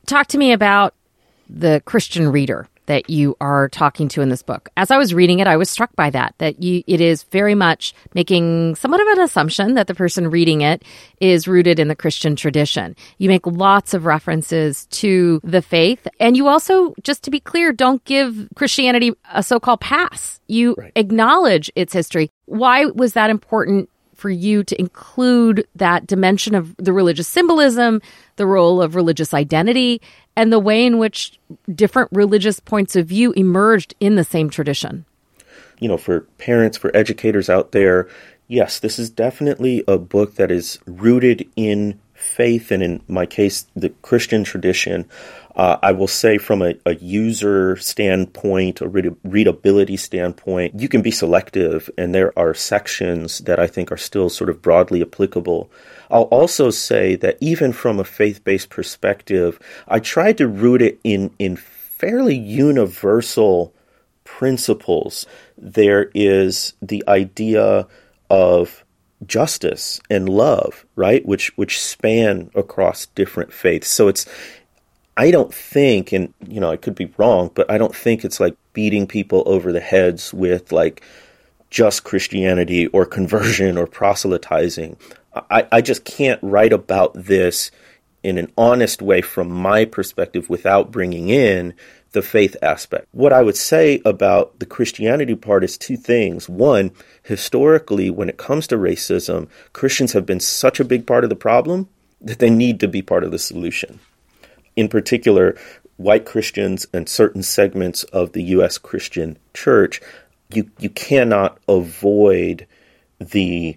[0.06, 0.93] Talk to me about
[1.50, 4.69] the Christian reader that you are talking to in this book.
[4.76, 7.56] As I was reading it, I was struck by that, that you, it is very
[7.56, 10.84] much making somewhat of an assumption that the person reading it
[11.21, 12.95] is rooted in the Christian tradition.
[13.17, 16.08] You make lots of references to the faith.
[16.19, 20.39] And you also, just to be clear, don't give Christianity a so called pass.
[20.47, 20.91] You right.
[20.95, 22.32] acknowledge its history.
[22.45, 28.02] Why was that important for you to include that dimension of the religious symbolism,
[28.36, 30.02] the role of religious identity,
[30.36, 31.40] and the way in which
[31.74, 35.06] different religious points of view emerged in the same tradition.
[35.80, 38.10] You know, for parents, for educators out there,
[38.48, 43.68] yes, this is definitely a book that is rooted in faith and, in my case,
[43.76, 45.08] the Christian tradition.
[45.58, 51.02] Uh, I will say, from a, a user standpoint, a read- readability standpoint, you can
[51.02, 55.72] be selective, and there are sections that I think are still sort of broadly applicable.
[56.12, 61.00] I'll also say that even from a faith based perspective, I tried to root it
[61.04, 63.74] in, in fairly universal
[64.26, 65.26] principles.
[65.58, 67.88] There is the idea
[68.30, 68.86] of
[69.26, 71.26] justice and love, right?
[71.26, 73.88] Which which span across different faiths.
[73.88, 74.28] So it's
[75.18, 78.40] I don't think, and you know, I could be wrong, but I don't think it's
[78.40, 81.02] like beating people over the heads with like
[81.72, 84.96] just Christianity or conversion or proselytizing.
[85.50, 87.72] I, I just can't write about this
[88.24, 91.74] in an honest way from my perspective without bringing in
[92.12, 93.08] the faith aspect.
[93.12, 96.48] What I would say about the Christianity part is two things.
[96.48, 96.92] One,
[97.24, 101.36] historically, when it comes to racism, Christians have been such a big part of the
[101.36, 101.90] problem
[102.22, 104.00] that they need to be part of the solution.
[104.78, 105.58] In particular,
[105.98, 108.78] white Christians and certain segments of the U.S.
[108.78, 110.00] Christian church,
[110.54, 112.68] you, you cannot avoid
[113.20, 113.76] the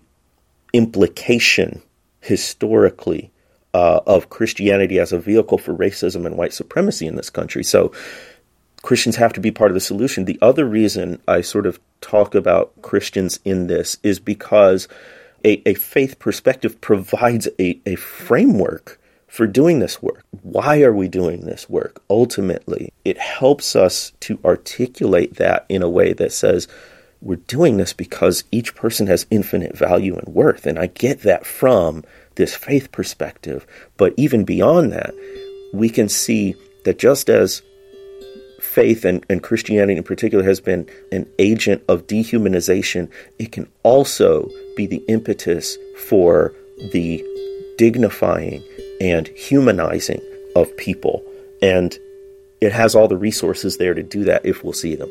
[0.72, 1.82] implication
[2.20, 3.32] historically
[3.72, 7.64] uh, of Christianity as a vehicle for racism and white supremacy in this country.
[7.64, 7.92] So
[8.82, 10.26] Christians have to be part of the solution.
[10.26, 14.86] The other reason I sort of talk about Christians in this is because
[15.44, 18.99] a, a faith perspective provides a, a framework
[19.30, 20.24] for doing this work.
[20.42, 22.02] Why are we doing this work?
[22.10, 26.66] Ultimately, it helps us to articulate that in a way that says,
[27.22, 30.66] we're doing this because each person has infinite value and worth.
[30.66, 32.02] And I get that from
[32.34, 33.66] this faith perspective.
[33.96, 35.14] But even beyond that,
[35.72, 37.62] we can see that just as
[38.60, 44.50] faith and, and Christianity in particular has been an agent of dehumanization, it can also
[44.76, 46.52] be the impetus for
[46.92, 47.24] the
[47.78, 48.64] dignifying
[49.00, 50.20] and humanizing
[50.54, 51.24] of people.
[51.62, 51.98] And
[52.60, 55.08] it has all the resources there to do that if we'll see them.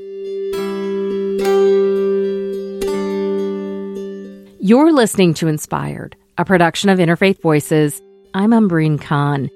[4.61, 8.01] You're listening to Inspired, a production of Interfaith Voices.
[8.33, 9.49] I'm Umbreen Khan.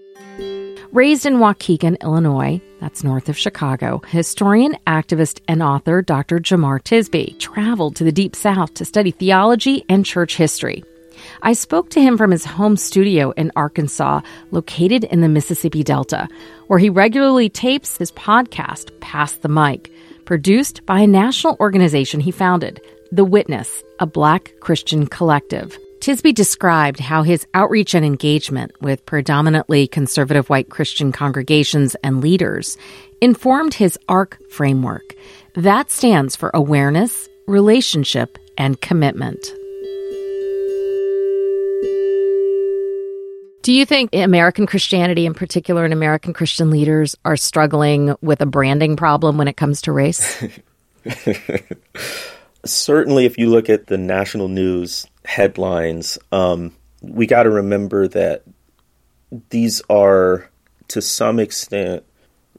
[0.91, 6.39] Raised in Waukegan, Illinois, that's north of Chicago, historian, activist, and author Dr.
[6.39, 10.84] Jemar Tisby traveled to the Deep South to study theology and church history.
[11.42, 16.28] I spoke to him from his home studio in Arkansas, located in the Mississippi Delta,
[16.68, 19.92] where he regularly tapes his podcast, Pass the Mic,
[20.26, 22.82] produced by a national organization he founded,
[23.12, 25.78] the Witness, a black Christian collective.
[26.00, 32.78] Tisby described how his outreach and engagement with predominantly conservative white Christian congregations and leaders
[33.21, 35.15] informed his ARC framework.
[35.56, 39.48] That stands for awareness, relationship, and commitment.
[43.64, 48.46] Do you think American Christianity, in particular, and American Christian leaders are struggling with a
[48.46, 50.44] branding problem when it comes to race?
[52.66, 58.44] certainly, if you look at the national news headlines, um, we got to remember that
[59.50, 60.50] these are,
[60.90, 62.04] to some extent,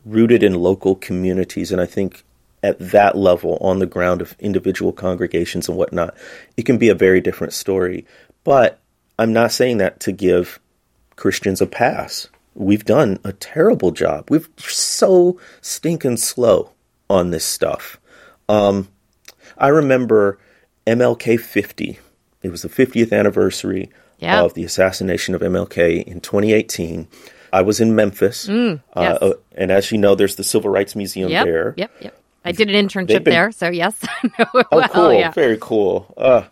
[0.07, 1.71] rooted in local communities.
[1.71, 2.25] And I think
[2.63, 6.17] at that level, on the ground of individual congregations and whatnot,
[6.57, 8.07] it can be a very different story.
[8.43, 8.81] But
[9.19, 10.61] I'm not saying that to give
[11.17, 12.29] Christians a pass.
[12.55, 14.31] We've done a terrible job.
[14.31, 16.71] We're so stinking slow
[17.11, 17.99] on this stuff.
[18.49, 18.89] Um,
[19.59, 20.39] I remember
[20.87, 21.99] MLK 50.
[22.43, 24.43] It was the 50th anniversary Yeah.
[24.43, 27.09] of the assassination of MLK in 2018.
[27.53, 29.19] I was in Memphis, Mm, yes.
[29.23, 31.45] uh, and as you know, there's the Civil Rights Museum Yep.
[31.45, 31.75] there.
[31.77, 31.91] Yep.
[32.01, 32.19] Yep.
[32.45, 34.89] I did an internship been- there, so yes, I know it Oh, well.
[34.89, 35.12] cool!
[35.15, 35.31] Yeah.
[35.31, 36.12] Very cool.
[36.17, 36.43] Uh,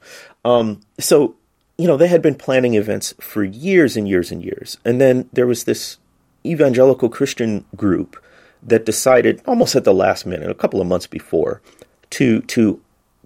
[0.45, 1.35] um, so
[1.83, 5.29] you know, they had been planning events for years and years and years, and then
[5.33, 5.99] there was this
[6.47, 8.23] evangelical Christian group
[8.63, 11.61] that decided almost at the last minute, a couple of months before,
[12.11, 12.81] to to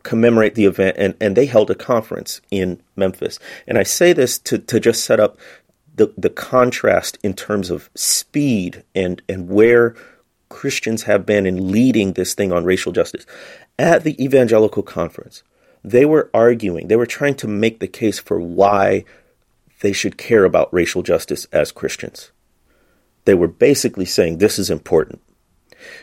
[0.04, 3.38] commemorate the event, and, and they held a conference in Memphis.
[3.66, 5.36] And I say this to to just set up
[5.94, 9.94] the the contrast in terms of speed and and where
[10.48, 13.26] Christians have been in leading this thing on racial justice.
[13.78, 15.42] At the evangelical conference,
[15.86, 19.04] they were arguing, they were trying to make the case for why
[19.82, 22.32] they should care about racial justice as Christians.
[23.24, 25.22] They were basically saying this is important.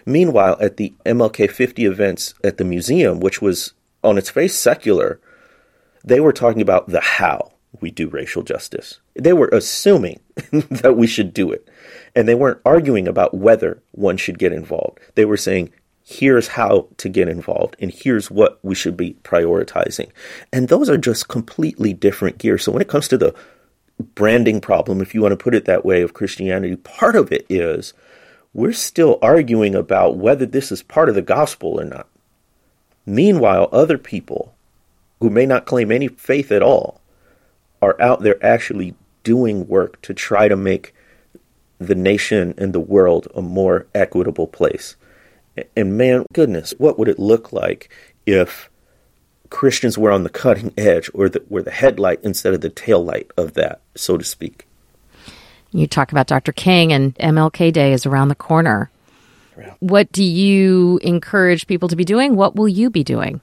[0.05, 3.73] Meanwhile, at the MLK 50 events at the museum, which was
[4.03, 5.19] on its face secular,
[6.05, 9.01] they were talking about the how we do racial justice.
[9.15, 10.21] They were assuming
[10.51, 11.67] that we should do it.
[12.15, 14.99] And they weren't arguing about whether one should get involved.
[15.15, 15.73] They were saying,
[16.03, 20.09] here's how to get involved, and here's what we should be prioritizing.
[20.51, 22.63] And those are just completely different gears.
[22.63, 23.33] So when it comes to the
[24.15, 27.45] branding problem, if you want to put it that way, of Christianity, part of it
[27.49, 27.93] is
[28.53, 32.07] we're still arguing about whether this is part of the gospel or not.
[33.05, 34.53] Meanwhile, other people
[35.19, 37.01] who may not claim any faith at all
[37.81, 38.93] are out there actually
[39.23, 40.93] doing work to try to make
[41.79, 44.95] the nation and the world a more equitable place.
[45.75, 47.89] And man, goodness, what would it look like
[48.25, 48.69] if
[49.49, 53.03] Christians were on the cutting edge or the, were the headlight instead of the tail
[53.03, 54.67] light of that, so to speak?
[55.71, 56.51] You talk about Dr.
[56.51, 58.91] King, and MLK Day is around the corner.
[59.57, 59.73] Yeah.
[59.79, 62.35] What do you encourage people to be doing?
[62.35, 63.41] What will you be doing?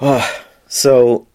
[0.00, 1.26] Ah, so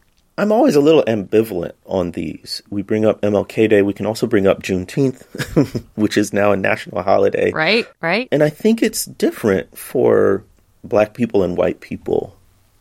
[0.41, 2.63] I'm always a little ambivalent on these.
[2.71, 3.83] We bring up MLK Day.
[3.83, 7.51] We can also bring up Juneteenth, which is now a national holiday.
[7.51, 8.27] Right, right.
[8.31, 10.43] And I think it's different for
[10.83, 12.35] black people and white people.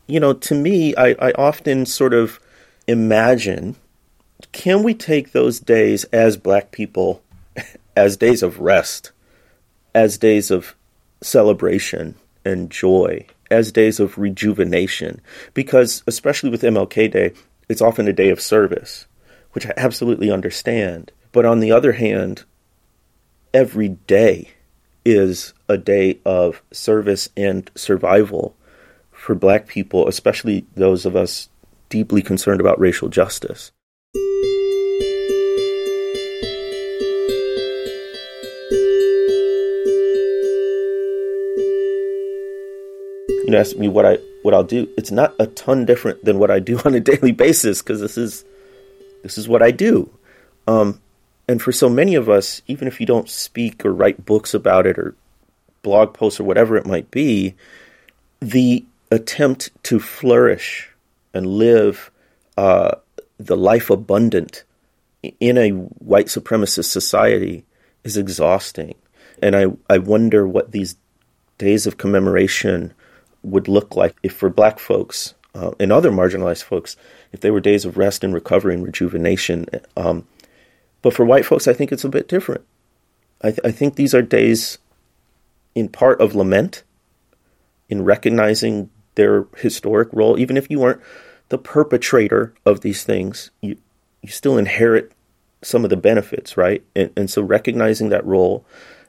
[0.06, 2.40] You know, to me, I, I often sort of
[2.86, 3.76] imagine
[4.52, 7.22] can we take those days as black people
[7.94, 9.12] as days of rest,
[9.94, 10.74] as days of
[11.20, 15.20] celebration and joy, as days of rejuvenation?
[15.52, 17.34] Because, especially with MLK Day,
[17.70, 19.06] it's often a day of service,
[19.52, 21.12] which I absolutely understand.
[21.30, 22.42] But on the other hand,
[23.54, 24.50] every day
[25.04, 28.56] is a day of service and survival
[29.12, 31.48] for black people, especially those of us
[31.88, 33.70] deeply concerned about racial justice.
[43.46, 44.88] You asked me what I what I'll do.
[44.96, 48.16] It's not a ton different than what I do on a daily basis because this
[48.18, 48.44] is
[49.22, 50.10] this is what I do.
[50.66, 51.00] Um,
[51.48, 54.86] and for so many of us, even if you don't speak or write books about
[54.86, 55.14] it or
[55.82, 57.54] blog posts or whatever it might be,
[58.40, 60.88] the attempt to flourish
[61.34, 62.10] and live
[62.56, 62.92] uh,
[63.38, 64.64] the life abundant
[65.22, 67.64] in a white supremacist society
[68.04, 68.94] is exhausting.
[69.42, 70.96] And I, I wonder what these
[71.58, 72.94] days of commemoration
[73.42, 76.96] would look like if for black folks uh, and other marginalized folks,
[77.32, 79.66] if they were days of rest and recovery and rejuvenation.
[79.96, 80.26] Um,
[81.02, 82.64] but for white folks, I think it's a bit different.
[83.42, 84.78] I, th- I think these are days
[85.74, 86.82] in part of lament,
[87.88, 90.38] in recognizing their historic role.
[90.38, 91.00] Even if you weren't
[91.48, 93.76] the perpetrator of these things, you,
[94.22, 95.12] you still inherit
[95.62, 96.84] some of the benefits, right?
[96.94, 98.64] And, and so recognizing that role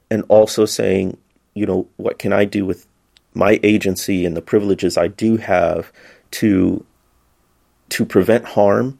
[0.09, 1.17] and also saying,
[1.53, 2.87] you know, what can I do with
[3.33, 5.91] my agency and the privileges I do have
[6.31, 6.85] to
[7.89, 8.99] to prevent harm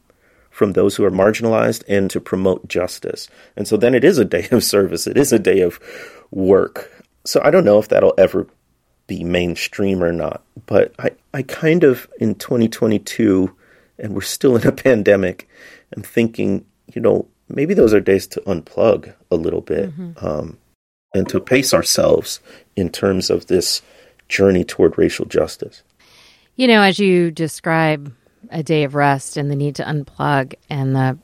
[0.50, 3.26] from those who are marginalized and to promote justice.
[3.56, 5.06] And so then it is a day of service.
[5.06, 5.80] It is a day of
[6.30, 6.92] work.
[7.24, 8.46] So I don't know if that'll ever
[9.06, 13.54] be mainstream or not, but I, I kind of in 2022
[13.98, 15.48] and we're still in a pandemic,
[15.96, 20.58] I'm thinking, you know, maybe those are days to unplug a little bit um,
[21.14, 22.40] and to pace ourselves
[22.76, 23.82] in terms of this
[24.32, 25.82] journey toward racial justice.
[26.56, 28.12] You know, as you describe
[28.50, 31.18] a day of rest and the need to unplug and the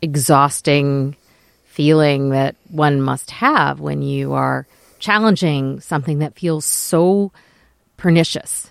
[0.00, 1.16] exhausting
[1.64, 4.66] feeling that one must have when you are
[4.98, 7.32] challenging something that feels so
[7.96, 8.70] pernicious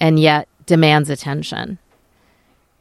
[0.00, 1.78] and yet demands attention.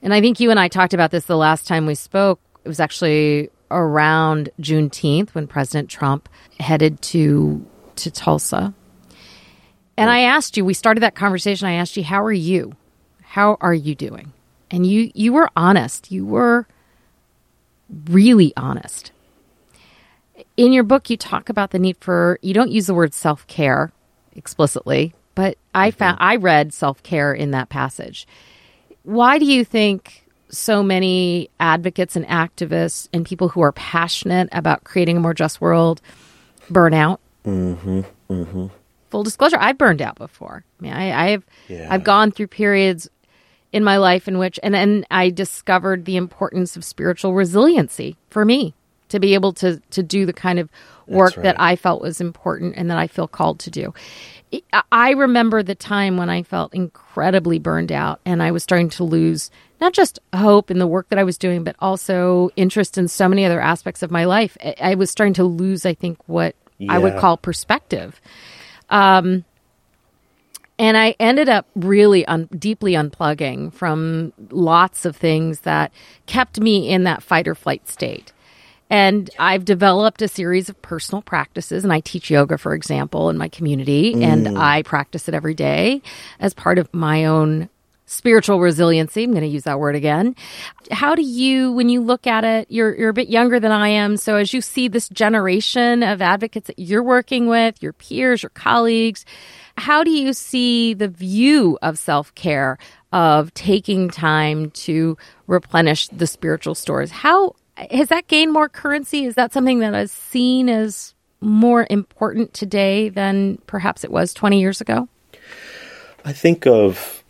[0.01, 2.39] And I think you and I talked about this the last time we spoke.
[2.65, 6.27] It was actually around Juneteenth when President Trump
[6.59, 8.73] headed to to Tulsa.
[9.95, 11.67] And I asked you, we started that conversation.
[11.67, 12.75] I asked you, how are you?
[13.21, 14.33] How are you doing?
[14.73, 16.11] and you you were honest.
[16.11, 16.67] You were
[18.09, 19.11] really honest.
[20.57, 23.45] In your book, you talk about the need for you don't use the word self
[23.45, 23.91] care
[24.35, 25.97] explicitly, but I mm-hmm.
[25.99, 28.27] found I read self care in that passage.
[29.03, 34.83] Why do you think so many advocates and activists and people who are passionate about
[34.83, 36.01] creating a more just world
[36.69, 37.19] burn out?
[37.45, 38.01] Mm-hmm.
[38.29, 38.67] Mm-hmm.
[39.13, 40.65] Full disclosure, I've burned out before.
[40.79, 41.87] I mean, I, have yeah.
[41.91, 43.07] I've gone through periods
[43.71, 48.43] in my life in which, and then I discovered the importance of spiritual resiliency for
[48.43, 48.73] me
[49.09, 50.67] to be able to to do the kind of
[51.05, 51.43] work right.
[51.43, 53.93] that I felt was important and that I feel called to do.
[54.91, 59.03] I remember the time when I felt incredibly burned out and I was starting to
[59.03, 63.07] lose not just hope in the work that I was doing, but also interest in
[63.07, 64.57] so many other aspects of my life.
[64.81, 66.93] I was starting to lose, I think, what yeah.
[66.93, 68.19] I would call perspective.
[68.89, 69.45] Um,
[70.79, 75.91] and I ended up really un- deeply unplugging from lots of things that
[76.25, 78.33] kept me in that fight or flight state.
[78.89, 83.37] And I've developed a series of personal practices, and I teach yoga, for example, in
[83.37, 84.23] my community, mm.
[84.23, 86.01] and I practice it every day
[86.39, 87.69] as part of my own
[88.13, 89.23] spiritual resiliency.
[89.23, 90.35] I'm going to use that word again.
[90.91, 93.89] How do you, when you look at it, you're, you're a bit younger than I
[93.89, 94.17] am.
[94.17, 98.51] So as you see this generation of advocates that you're working with, your peers, your
[98.51, 99.25] colleagues,
[99.77, 102.77] how do you see the view of self care,
[103.11, 107.11] of taking time to replenish the spiritual stores?
[107.11, 107.55] How
[107.91, 109.25] has that gained more currency?
[109.25, 114.59] Is that something that is seen as more important today than perhaps it was 20
[114.59, 115.07] years ago?
[116.25, 117.22] I think of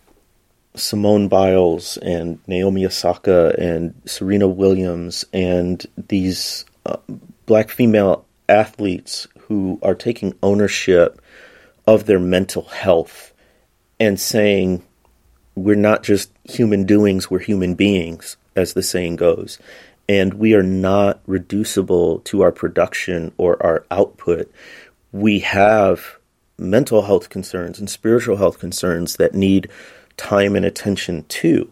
[0.76, 6.98] Simone Biles and Naomi Osaka and Serena Williams and these uh,
[7.46, 11.22] black female athletes who are taking ownership
[11.86, 13.34] of their mental health
[14.00, 14.84] and saying,
[15.56, 19.60] we're not just human doings, we're human beings, as the saying goes
[20.08, 24.52] and we are not reducible to our production or our output.
[25.12, 26.18] We have
[26.58, 29.70] mental health concerns and spiritual health concerns that need
[30.18, 31.70] time and attention too.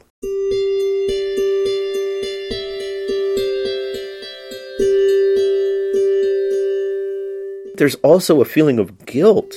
[7.76, 9.56] There's also a feeling of guilt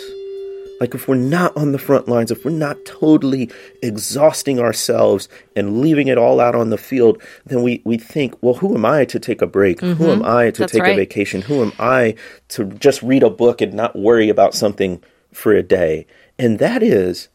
[0.80, 3.51] like, if we're not on the front lines, if we're not totally
[3.82, 8.55] exhausting ourselves and leaving it all out on the field, then we, we think, well,
[8.55, 9.80] who am I to take a break?
[9.80, 10.03] Mm-hmm.
[10.03, 10.24] Who am.
[10.24, 10.93] I to That's take right.
[10.93, 11.43] a vacation?
[11.43, 12.16] Who am I
[12.49, 16.07] to just read a book and not worry about something for a day?
[16.39, 17.28] And that is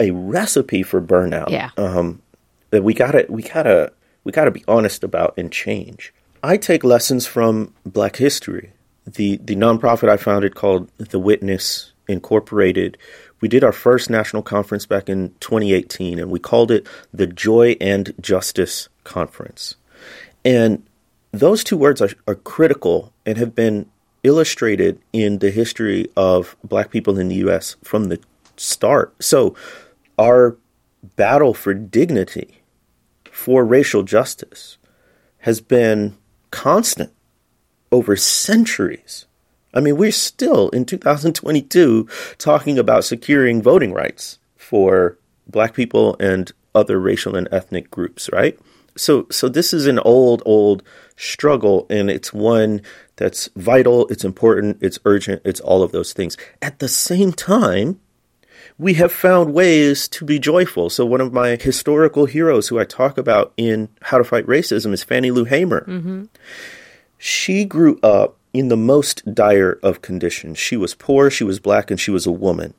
[0.00, 1.50] a recipe for burnout.
[1.50, 1.70] Yeah.
[1.76, 2.20] Um,
[2.70, 3.92] that we gotta, we gotta,
[4.24, 6.12] we gotta be honest about and change.
[6.42, 8.72] I take lessons from Black History.
[9.06, 12.98] The the nonprofit I founded called The Witness Incorporated,
[13.40, 17.76] we did our first national conference back in 2018, and we called it the Joy
[17.80, 19.76] and Justice Conference.
[20.44, 20.82] And
[21.32, 23.86] those two words are, are critical and have been
[24.22, 27.76] illustrated in the history of black people in the U.S.
[27.82, 28.20] from the
[28.56, 29.14] start.
[29.22, 29.54] So,
[30.18, 30.56] our
[31.16, 32.62] battle for dignity,
[33.30, 34.78] for racial justice,
[35.38, 36.16] has been
[36.50, 37.12] constant
[37.92, 39.26] over centuries.
[39.74, 42.08] I mean, we're still in 2022
[42.38, 48.58] talking about securing voting rights for black people and other racial and ethnic groups, right?
[48.96, 50.82] So so this is an old old
[51.16, 52.82] struggle and it's one
[53.16, 56.36] that's vital, it's important, it's urgent, it's all of those things.
[56.62, 58.00] At the same time,
[58.78, 60.90] we have found ways to be joyful.
[60.90, 64.92] So one of my historical heroes who I talk about in How to Fight Racism
[64.92, 65.82] is Fannie Lou Hamer.
[65.82, 66.24] Mm-hmm.
[67.18, 70.58] She grew up in the most dire of conditions.
[70.58, 72.74] She was poor, she was black, and she was a woman.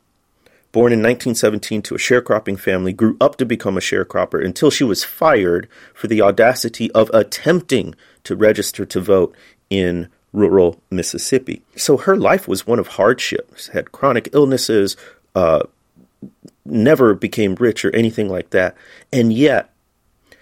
[0.71, 4.83] Born in 1917 to a sharecropping family, grew up to become a sharecropper until she
[4.83, 9.33] was fired for the audacity of attempting to register to vote
[9.69, 11.61] in rural Mississippi.
[11.77, 14.97] So her life was one of hardships, had chronic illnesses,
[15.33, 15.63] uh,
[16.65, 18.75] never became rich or anything like that.
[19.11, 19.73] And yet,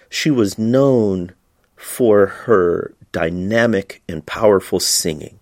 [0.08, 1.32] she was known
[1.76, 5.38] for her dynamic and powerful singing.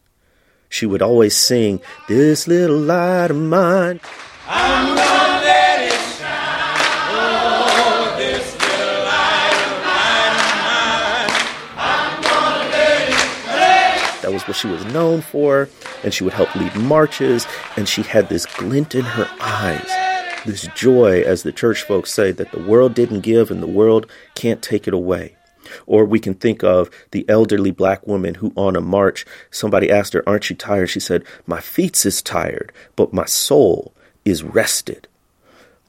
[0.69, 4.01] She would always sing, This little light of mine.
[4.49, 6.81] I'm gonna let it shine.
[7.15, 11.31] Oh, this little light of mine.
[11.77, 15.69] I'm gonna let it That was what she was known for,
[16.03, 20.12] and she would help lead marches, and she had this glint in her eyes
[20.45, 24.11] this joy, as the church folks say, that the world didn't give and the world
[24.35, 25.37] can't take it away.
[25.87, 30.13] Or we can think of the elderly black woman who, on a march, somebody asked
[30.13, 30.89] her, Aren't you tired?
[30.89, 33.93] She said, My feet is tired, but my soul
[34.25, 35.09] is rested.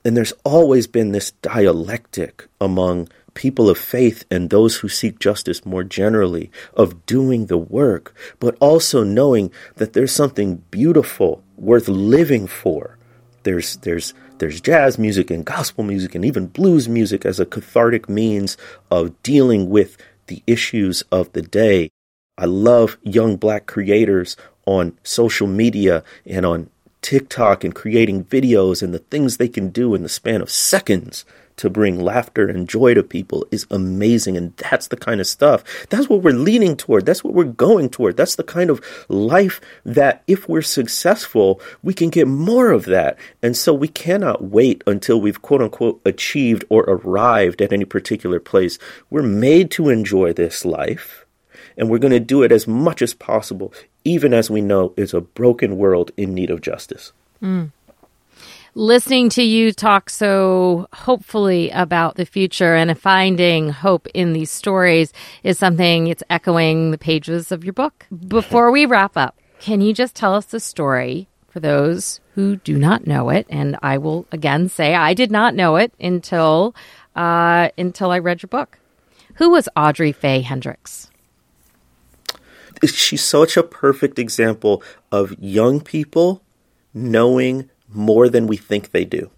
[0.05, 5.65] And there's always been this dialectic among people of faith and those who seek justice
[5.65, 12.47] more generally of doing the work, but also knowing that there's something beautiful worth living
[12.47, 12.97] for.
[13.43, 14.13] There's there's
[14.43, 18.57] there's jazz music and gospel music and even blues music as a cathartic means
[18.91, 19.95] of dealing with
[20.27, 21.89] the issues of the day.
[22.37, 24.35] I love young black creators
[24.65, 26.69] on social media and on
[27.01, 31.23] TikTok and creating videos and the things they can do in the span of seconds
[31.57, 34.37] to bring laughter and joy to people is amazing.
[34.37, 35.63] And that's the kind of stuff.
[35.89, 37.05] That's what we're leaning toward.
[37.05, 38.17] That's what we're going toward.
[38.17, 43.17] That's the kind of life that if we're successful, we can get more of that.
[43.41, 48.39] And so we cannot wait until we've quote unquote achieved or arrived at any particular
[48.39, 48.79] place.
[49.09, 51.25] We're made to enjoy this life.
[51.75, 53.73] And we're going to do it as much as possible,
[54.03, 57.13] even as we know it's a broken world in need of justice.
[57.41, 57.71] Mm
[58.75, 65.13] listening to you talk so hopefully about the future and finding hope in these stories
[65.43, 68.05] is something it's echoing the pages of your book.
[68.27, 72.77] Before we wrap up, can you just tell us the story for those who do
[72.77, 73.45] not know it?
[73.49, 76.75] And I will again say I did not know it until
[77.15, 78.79] uh, until I read your book.
[79.35, 81.09] Who was Audrey Faye Hendricks?
[82.85, 86.41] She's such a perfect example of young people
[86.93, 89.29] knowing more than we think they do.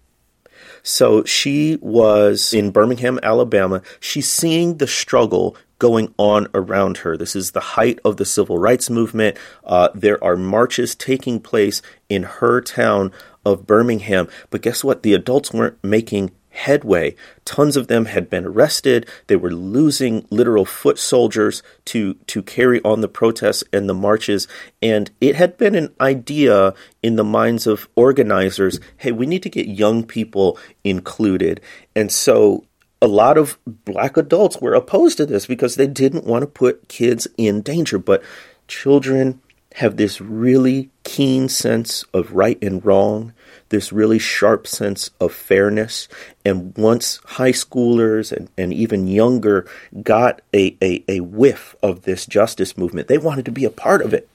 [0.82, 3.82] So she was in Birmingham, Alabama.
[3.98, 7.16] She's seeing the struggle going on around her.
[7.16, 9.36] This is the height of the civil rights movement.
[9.64, 13.12] Uh, there are marches taking place in her town
[13.44, 14.28] of Birmingham.
[14.50, 15.02] But guess what?
[15.02, 17.14] The adults weren't making headway.
[17.44, 19.06] Tons of them had been arrested.
[19.28, 24.48] They were losing literal foot soldiers to, to carry on the protests and the marches.
[24.82, 29.50] And it had been an idea in the minds of organizers hey, we need to
[29.50, 31.60] get young people included.
[31.94, 32.64] And so
[33.00, 36.88] a lot of black adults were opposed to this because they didn't want to put
[36.88, 37.98] kids in danger.
[37.98, 38.22] But
[38.68, 39.40] children
[39.76, 43.32] have this really keen sense of right and wrong
[43.68, 46.08] this really sharp sense of fairness.
[46.44, 49.66] And once high schoolers and, and even younger
[50.02, 54.02] got a, a, a whiff of this justice movement, they wanted to be a part
[54.02, 54.28] of it.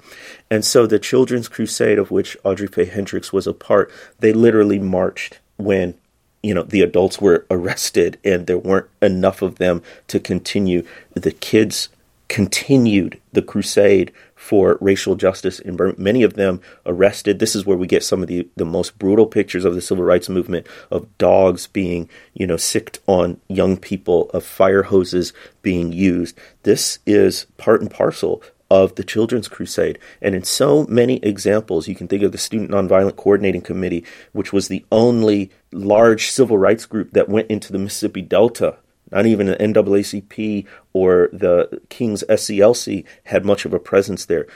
[0.50, 4.80] And so the Children's Crusade, of which Audrey Faye Hendricks was a part, they literally
[4.80, 5.96] marched when
[6.44, 10.84] you know the adults were arrested and there weren't enough of them to continue
[11.14, 11.88] the kids
[12.32, 15.96] continued the crusade for racial justice in Burma.
[15.98, 17.40] Many of them arrested.
[17.40, 20.06] This is where we get some of the, the most brutal pictures of the civil
[20.06, 25.92] rights movement of dogs being, you know, sicked on young people, of fire hoses being
[25.92, 26.38] used.
[26.64, 30.00] This is part and parcel of the Children's Crusade.
[30.22, 34.54] And in so many examples, you can think of the Student Nonviolent Coordinating Committee, which
[34.54, 38.78] was the only large civil rights group that went into the Mississippi Delta
[39.12, 44.48] not even the NAACP or the King's SCLC had much of a presence there.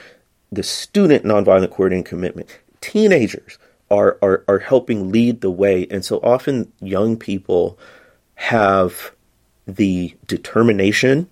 [0.50, 3.58] The student nonviolent coordinating commitment, teenagers
[3.90, 5.86] are, are, are helping lead the way.
[5.90, 7.78] And so often young people
[8.36, 9.12] have
[9.66, 11.28] the determination,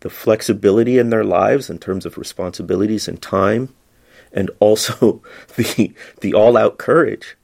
[0.00, 3.74] the flexibility in their lives in terms of responsibilities and time,
[4.32, 5.22] and also
[5.56, 7.36] the, the all out courage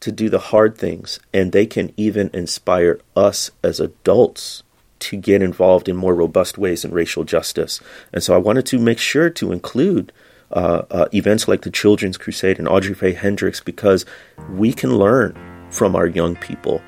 [0.00, 4.62] to do the hard things, and they can even inspire us as adults
[5.00, 7.80] to get involved in more robust ways in racial justice.
[8.12, 10.12] And so I wanted to make sure to include
[10.50, 14.06] uh, uh, events like the Children's Crusade and Audrey Faye Hendricks because
[14.50, 15.36] we can learn
[15.70, 16.82] from our young people.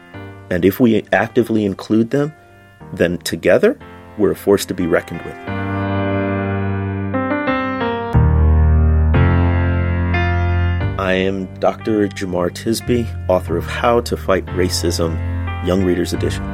[0.50, 2.32] And if we actively include them,
[2.92, 3.78] then together
[4.18, 5.59] we're a force to be reckoned with.
[11.00, 12.08] I am Dr.
[12.08, 15.16] Jemar Tisby, author of How to Fight Racism,
[15.66, 16.44] Young Readers Edition.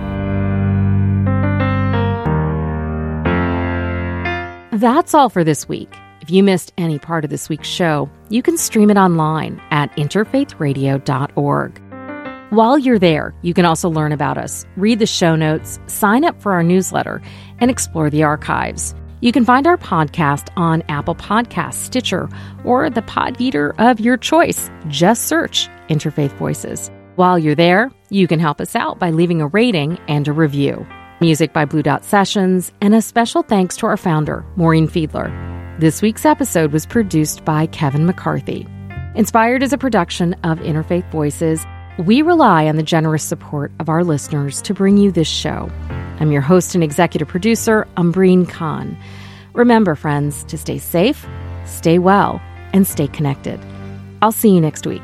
[4.71, 5.93] That's all for this week.
[6.21, 9.91] If you missed any part of this week's show, you can stream it online at
[9.97, 11.83] interfaithradio.org.
[12.51, 16.41] While you're there, you can also learn about us, read the show notes, sign up
[16.41, 17.21] for our newsletter,
[17.59, 18.95] and explore the archives.
[19.23, 22.29] You can find our podcast on Apple Podcasts, Stitcher,
[22.65, 24.71] or the Podfeeder of your choice.
[24.89, 26.91] Just search Interfaith Voices.
[27.15, 30.87] While you're there, you can help us out by leaving a rating and a review.
[31.23, 35.31] Music by Blue Dot Sessions, and a special thanks to our founder, Maureen Fiedler.
[35.81, 38.67] This week's episode was produced by Kevin McCarthy.
[39.15, 41.65] Inspired as a production of Interfaith Voices,
[41.99, 45.71] we rely on the generous support of our listeners to bring you this show.
[46.19, 48.97] I'm your host and executive producer, Umbreen Khan.
[49.53, 51.27] Remember, friends, to stay safe,
[51.65, 52.41] stay well,
[52.73, 53.61] and stay connected.
[54.23, 55.03] I'll see you next week.